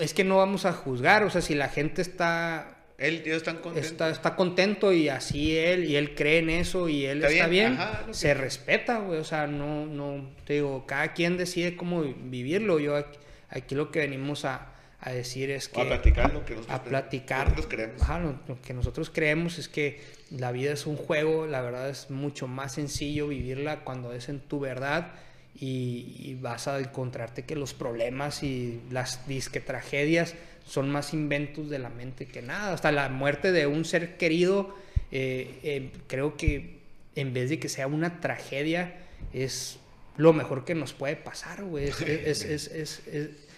[0.00, 3.86] Es que no vamos a juzgar, o sea, si la gente está él está contento.
[3.86, 7.78] Está, está, contento y así él, y él cree en eso y él está, bien.
[8.12, 9.18] se respeta, güey.
[9.18, 12.78] O sea, no, no, te digo, cada quien decide cómo vivirlo.
[12.80, 12.96] Yo
[13.50, 15.80] aquí, lo que venimos a, a, decir es que...
[15.80, 18.02] A platicar lo que nosotros, a platicar, nosotros creemos.
[18.02, 22.10] Ajá, lo, que nosotros creemos es que la vida es un juego, la verdad es
[22.10, 25.12] mucho más sencillo vivirla cuando es en tu verdad.
[25.58, 30.34] Y, y vas a encontrarte que los problemas y las disque tragedias
[30.66, 32.74] son más inventos de la mente que nada.
[32.74, 34.74] Hasta la muerte de un ser querido,
[35.12, 36.80] eh, eh, creo que
[37.14, 38.96] en vez de que sea una tragedia,
[39.32, 39.78] es
[40.16, 41.88] lo mejor que nos puede pasar, güey.
[41.88, 42.00] Es,
[42.44, 43.02] es, es,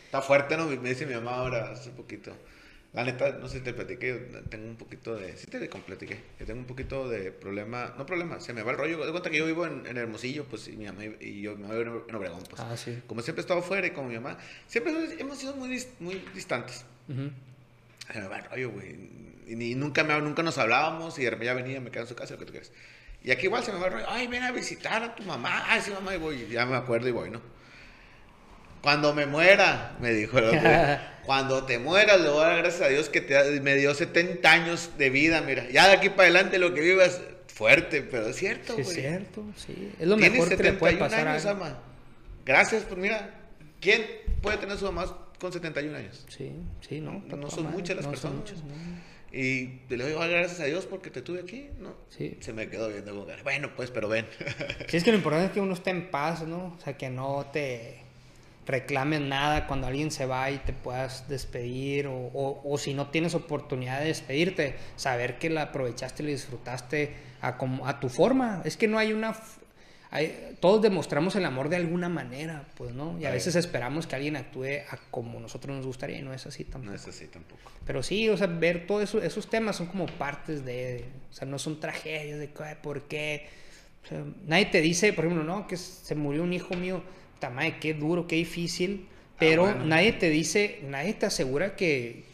[0.09, 0.65] Está fuerte, ¿no?
[0.65, 2.33] Me dice mi mamá ahora hace poquito.
[2.95, 4.15] La neta, no sé si te platiqué,
[4.49, 5.37] tengo un poquito de...
[5.37, 7.93] Sí te platiqué, que tengo un poquito de problema...
[7.99, 9.05] No problema, se me va el rollo.
[9.05, 11.75] De cuenta que yo vivo en, Hermosillo, pues, y mi mamá y yo, mi mamá
[11.75, 12.59] vive en Obregón, pues.
[12.59, 13.03] Ah, sí.
[13.07, 16.87] Como siempre he estado fuera y como mi mamá, siempre hemos sido muy, muy distantes.
[17.07, 18.97] Se me va el rollo, güey.
[19.47, 22.17] Y, nunca, me, nunca nos hablábamos y de repente ya venía, me quedaba en su
[22.17, 22.73] casa, lo que tú quieras.
[23.23, 24.07] Y aquí igual se me va el rollo.
[24.09, 25.65] Ay, ven a visitar a tu mamá.
[25.67, 26.49] Ay, sí, mamá, y voy.
[26.49, 27.58] Ya me acuerdo y voy, ¿no?
[28.83, 30.61] Cuando me muera, me dijo el otro.
[31.24, 34.51] cuando te mueras, le voy a dar gracias a Dios que te, me dio 70
[34.51, 35.68] años de vida, mira.
[35.70, 38.87] Ya de aquí para adelante lo que vivas fuerte, pero es cierto, güey.
[38.87, 39.93] es cierto, sí.
[39.99, 41.51] Es lo mejor que le puede pasar años, a...
[41.51, 41.79] ama.
[42.47, 43.35] Gracias, pues mira,
[43.81, 44.07] ¿quién
[44.41, 45.05] puede tener su mamá
[45.39, 46.24] con 71 años.
[46.29, 47.22] Sí, sí, no.
[47.29, 48.53] No, son muchas las personas.
[49.31, 51.95] Y le doy gracias a Dios porque te tuve aquí, ¿no?
[52.09, 52.39] Sí.
[52.41, 54.26] Se me quedó viendo como bueno, pues, pero ven.
[54.89, 56.74] sí, es que lo importante es que uno esté en paz, ¿no?
[56.79, 58.08] O sea, que no te
[58.69, 63.35] reclamen nada cuando alguien se va y te puedas despedir o, o, si no tienes
[63.35, 68.62] oportunidad de despedirte, saber que la aprovechaste y la disfrutaste a, como, a tu forma.
[68.64, 69.35] Es que no hay una
[70.61, 73.19] todos demostramos el amor de alguna manera, pues, ¿no?
[73.21, 76.47] Y a veces esperamos que alguien actúe a como nosotros nos gustaría y no es
[76.47, 76.91] así tampoco.
[76.91, 77.71] No es así tampoco.
[77.85, 81.47] Pero sí, o sea, ver todos eso, esos temas son como partes de, o sea,
[81.47, 82.49] no son tragedias de
[82.83, 83.49] por qué.
[84.05, 87.03] O sea, nadie te dice, por ejemplo, no, que se murió un hijo mío,
[87.51, 89.07] madre, qué duro, qué difícil,
[89.39, 92.24] pero ah, nadie te dice, nadie te asegura que,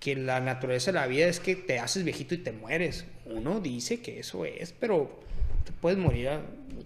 [0.00, 3.04] que la naturaleza de la vida es que te haces viejito y te mueres.
[3.26, 5.20] Uno dice que eso es, pero
[5.80, 6.30] puedes morir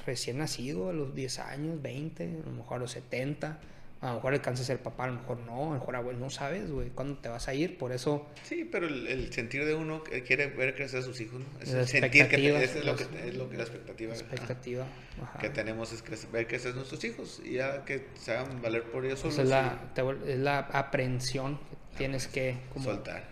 [0.05, 3.61] recién nacido a los 10 años, 20, a lo mejor a los 70,
[4.03, 6.19] A lo mejor alcanza a ser papá, a lo mejor no, a lo mejor abuelo,
[6.19, 8.27] no sabes, güey, cuándo te vas a ir, por eso...
[8.43, 11.47] Sí, pero el, el sentir de uno que quiere ver crecer a sus hijos, ¿no?
[11.63, 14.21] Es La el sentir que, te- es lo que, es lo que la expectativa, ajá,
[14.23, 14.87] expectativa.
[15.23, 15.39] Ajá.
[15.39, 18.83] que tenemos es crecer- ver crecer a nuestros hijos y ya que se hagan valer
[18.83, 22.57] por ellos solos es la, te es la aprehensión que tienes que...
[22.73, 23.23] Como, soltar.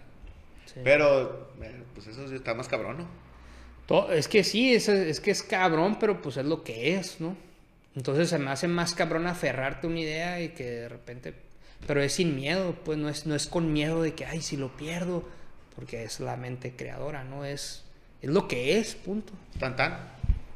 [0.66, 0.80] sí.
[0.84, 2.98] Pero, eh, pues eso está más cabrón,
[3.88, 4.10] ¿no?
[4.12, 7.36] Es que sí, es, es que es cabrón, pero pues es lo que es, ¿no?
[7.96, 11.34] Entonces se me hace más cabrón aferrarte a una idea y que de repente...
[11.86, 14.58] Pero es sin miedo, pues no es, no es con miedo de que, ay, si
[14.58, 15.24] lo pierdo,
[15.74, 17.46] porque es la mente creadora, ¿no?
[17.46, 17.84] Es,
[18.20, 19.32] es lo que es, punto.
[19.58, 19.98] Tan tan.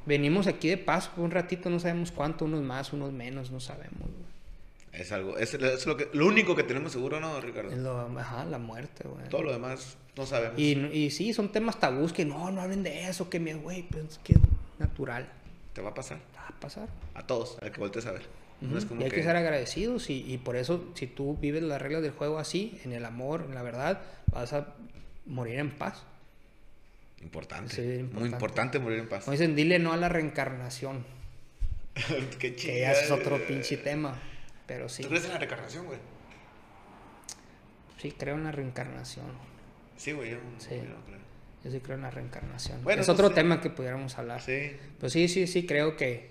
[0.05, 3.59] Venimos aquí de paso por un ratito, no sabemos cuánto, unos más, unos menos, no
[3.59, 4.01] sabemos.
[4.01, 4.35] güey.
[4.93, 7.75] Es algo, es, es lo, que, lo único que tenemos seguro, ¿no, Ricardo?
[7.75, 9.27] Lo, ajá, la muerte, güey.
[9.31, 10.59] Todo lo demás no sabemos.
[10.59, 13.85] Y, y sí, son temas tabús que no, no hablen de eso, que me, güey,
[13.85, 14.41] pues es que es
[14.79, 15.27] natural.
[15.75, 16.19] Te va a pasar.
[16.37, 16.89] Va a pasar.
[17.15, 18.23] A todos, al que voltees a ver.
[18.61, 19.17] No Ujú, es como y hay que...
[19.17, 22.81] que- ser agradecidos y, y por eso si tú vives las reglas del juego así,
[22.85, 24.01] en el amor, en la verdad,
[24.33, 24.75] vas a
[25.27, 26.03] morir en paz.
[27.23, 28.05] Importante.
[28.13, 28.79] Muy importante.
[28.79, 29.25] morir en paz.
[29.25, 31.05] Como dicen, dile no a la reencarnación,
[32.39, 34.17] Qué que ya es otro pinche tema.
[34.67, 35.99] Pero sí, ¿Tú crees en la reencarnación, güey?
[37.99, 39.27] sí creo en la reencarnación.
[39.97, 40.71] Sí, güey, yo, Sí.
[40.77, 41.24] yo no creo.
[41.65, 42.85] Yo sí creo en la reencarnación.
[42.85, 44.43] Bueno, es otro tema que pudiéramos hablar.
[44.43, 44.73] Sí.
[45.01, 46.29] Pues sí, sí, sí, creo que,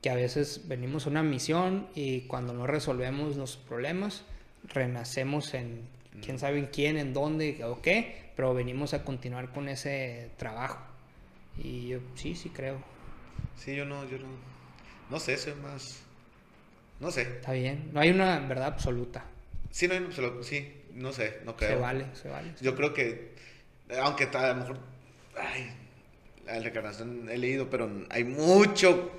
[0.00, 4.22] que a veces venimos a una misión y cuando no resolvemos los problemas,
[4.72, 5.80] renacemos en
[6.24, 10.78] quién sabe en quién, en dónde o qué, pero venimos a continuar con ese trabajo.
[11.58, 12.78] Y yo sí, sí creo.
[13.56, 14.26] Sí, yo no, yo no.
[15.10, 16.00] No sé, soy más.
[17.00, 17.22] No sé.
[17.22, 17.90] Está bien.
[17.92, 19.24] No hay una verdad absoluta.
[19.70, 21.70] Sí, no, hay- se lo- sí, no sé, no creo.
[21.70, 22.52] Se vale, se vale.
[22.60, 23.34] Yo creo que,
[24.00, 24.78] aunque a lo mejor,
[25.38, 25.70] ay,
[26.46, 29.10] la reencarnación he leído, pero hay mucho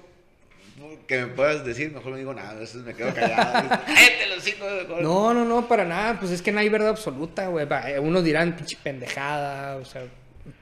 [1.07, 3.70] que me puedas decir, mejor no digo nada, a veces me quedo callado.
[5.01, 6.20] No, no, no, para nada.
[6.20, 7.68] Pues es que no hay verdad absoluta, güey.
[7.88, 10.03] Eh, Unos dirán pinche pendejada, o sea,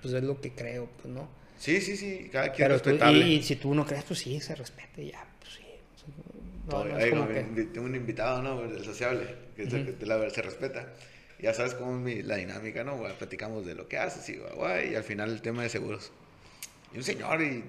[0.02, 1.28] pues es lo que creo, pues no.
[1.58, 3.26] Sí, sí, sí, cada quien Pero tú- respetable.
[3.28, 5.64] y, y si tú no crees, pues sí, se respete ya, pues sí.
[6.70, 7.42] No, no es como que...
[7.74, 8.62] Tengo un invitado, ¿no?
[8.64, 10.88] El sociable, que es el que te la- se respeta.
[11.40, 12.98] Ya sabes cómo es mi- la dinámica, ¿no?
[13.18, 16.12] Platicamos de lo que haces y, guay, y al final el tema de seguros.
[16.94, 17.64] Y un señor y,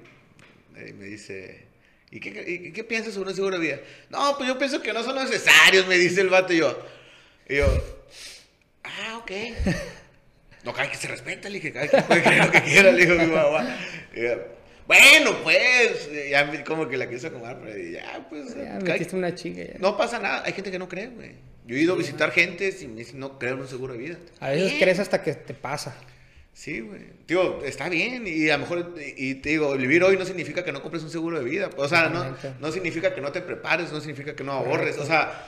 [0.77, 1.65] eh, me dice,
[2.11, 3.81] ¿y qué, y qué piensas sobre un seguro de vida?
[4.11, 6.87] No, pues yo pienso que no son necesarios, me dice el vato y yo.
[7.49, 7.67] Y yo,
[8.85, 9.31] ah, ok.
[10.65, 13.07] No, cada que se respeta, le dije, cada quien puede creer lo que quiera, le
[13.07, 13.79] dijo mi mamá.
[14.17, 14.35] Y yo,
[14.87, 19.17] bueno, pues, y ya como que la quiso acomodar, pero ya, pues, Ya cada- metiste
[19.17, 19.75] una chinga ya.
[19.79, 21.33] no pasa nada, hay gente que no cree, güey.
[21.67, 23.99] Yo he ido a visitar gente y me dicen, no creo en un seguro de
[23.99, 24.17] vida.
[24.39, 25.97] A veces crees hasta que te pasa.
[26.53, 27.03] Sí, güey.
[27.27, 30.65] Digo, está bien y a lo mejor, y, y te digo, vivir hoy no significa
[30.65, 31.69] que no compres un seguro de vida.
[31.77, 34.97] O sea, no, no significa que no te prepares, no significa que no ahorres.
[34.97, 35.03] Correcto.
[35.03, 35.45] O sea,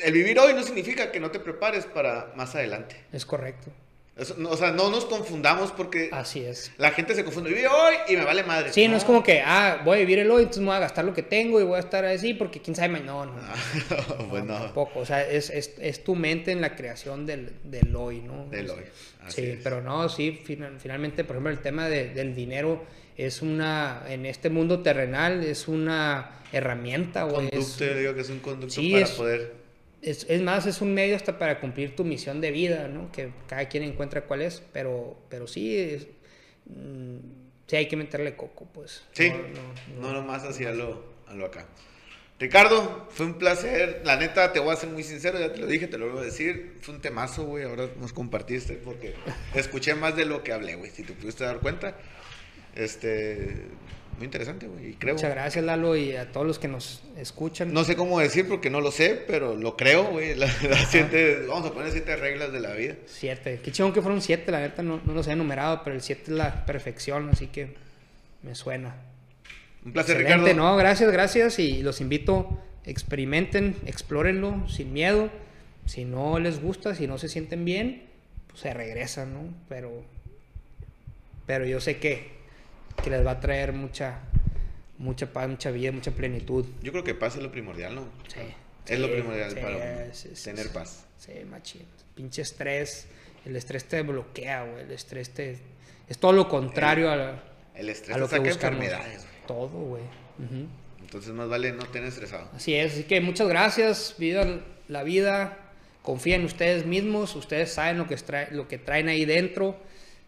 [0.00, 2.96] el vivir hoy no significa que no te prepares para más adelante.
[3.12, 3.72] Es correcto.
[4.16, 6.70] O sea, no nos confundamos porque Así es.
[6.78, 7.50] la gente se confunde.
[7.50, 8.72] Vivir hoy y me vale madre.
[8.72, 10.80] Sí, no, es como que, ah, voy a vivir el hoy, entonces me voy a
[10.80, 13.32] gastar lo que tengo y voy a estar así porque quién sabe, no, no.
[13.32, 14.54] no, pues no.
[14.56, 18.46] Tampoco, o sea, es, es, es tu mente en la creación del, del hoy, ¿no?
[18.50, 18.84] Del Es- hoy,
[19.26, 19.60] así Sí, es.
[19.64, 22.84] pero no, sí, final- finalmente, por ejemplo, el tema de- del dinero
[23.16, 28.30] es una, en este mundo terrenal, es una herramienta, es- Conducto, yo digo que es
[28.30, 29.63] un conducto Sí, para es- poder.
[30.04, 33.10] Es, es más, es un medio hasta para cumplir tu misión de vida, ¿no?
[33.10, 36.06] Que cada quien encuentra cuál es, pero, pero sí, es-
[36.66, 37.16] mm,
[37.66, 39.02] sí hay que meterle coco, pues.
[39.12, 39.42] Sí, No, no,
[40.02, 40.12] no, no.
[40.20, 41.66] nomás así a lo, a lo acá.
[42.38, 44.02] Ricardo, fue un placer.
[44.04, 46.20] La neta, te voy a ser muy sincero, ya te lo dije, te lo voy
[46.20, 46.76] a decir.
[46.82, 47.64] Fue un temazo, güey.
[47.64, 49.14] Ahora nos compartiste porque
[49.54, 50.90] escuché más de lo que hablé, güey.
[50.90, 51.96] Si te pudiste dar cuenta.
[52.74, 53.66] Este,
[54.16, 54.90] muy interesante, güey.
[54.90, 55.14] Y creo.
[55.14, 57.72] Muchas gracias, Lalo, y a todos los que nos escuchan.
[57.72, 60.34] No sé cómo decir porque no lo sé, pero lo creo, güey.
[60.34, 60.48] La-
[60.88, 62.94] siete- vamos a poner siete reglas de la vida.
[63.06, 63.60] Siete.
[63.62, 66.22] Qué chingón que fueron siete, la neta no, no los he enumerado, pero el siete
[66.26, 67.74] es la perfección, así que
[68.42, 68.94] me suena.
[69.84, 70.70] Un placer, Excelente, Ricardo.
[70.70, 75.28] no, gracias, gracias, y los invito, experimenten, explórenlo sin miedo.
[75.86, 78.04] Si no les gusta, si no se sienten bien,
[78.48, 79.40] pues se regresan, ¿no?
[79.68, 80.02] Pero,
[81.46, 82.30] pero yo sé que,
[83.02, 84.18] que les va a traer mucha,
[84.98, 86.66] mucha paz, mucha vida, mucha plenitud.
[86.82, 88.02] Yo creo que paz es lo primordial, ¿no?
[88.28, 88.40] Sí.
[88.86, 91.06] Es lo primordial sí, para sí, tener paz.
[91.18, 91.82] Sí, machín.
[92.14, 93.06] Pinche estrés.
[93.44, 94.84] El estrés te bloquea, güey.
[94.84, 95.58] El estrés te...
[96.08, 97.42] Es todo lo contrario a, la-
[97.74, 98.82] El estrés a lo te que buscamos.
[98.82, 99.46] enfermedades, güey.
[99.46, 100.02] Todo, güey.
[100.02, 100.66] Ujú.
[101.00, 102.48] Entonces más vale no tener estresado.
[102.54, 102.92] Así es.
[102.92, 104.14] Así que muchas gracias.
[104.18, 105.58] Vivan la vida.
[106.02, 107.34] Confíen en ustedes mismos.
[107.36, 109.78] Ustedes saben lo que, trae- lo que traen ahí dentro.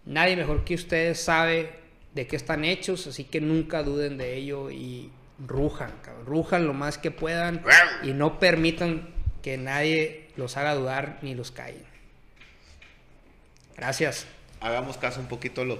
[0.07, 1.71] Nadie mejor que ustedes sabe
[2.17, 3.07] de qué están hechos.
[3.07, 5.13] Así que nunca duden de ello y
[5.47, 7.63] rujan, cabrón, rujan lo más que puedan
[8.03, 9.09] y no permitan
[9.43, 11.85] que nadie los haga dudar ni los calle.
[13.77, 14.27] Gracias.
[14.61, 15.79] Hagamos caso un poquito lo.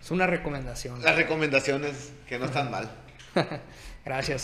[0.00, 1.02] Es una recomendación.
[1.02, 2.90] Las recomendaciones que no están mal.
[4.04, 4.40] Gracias.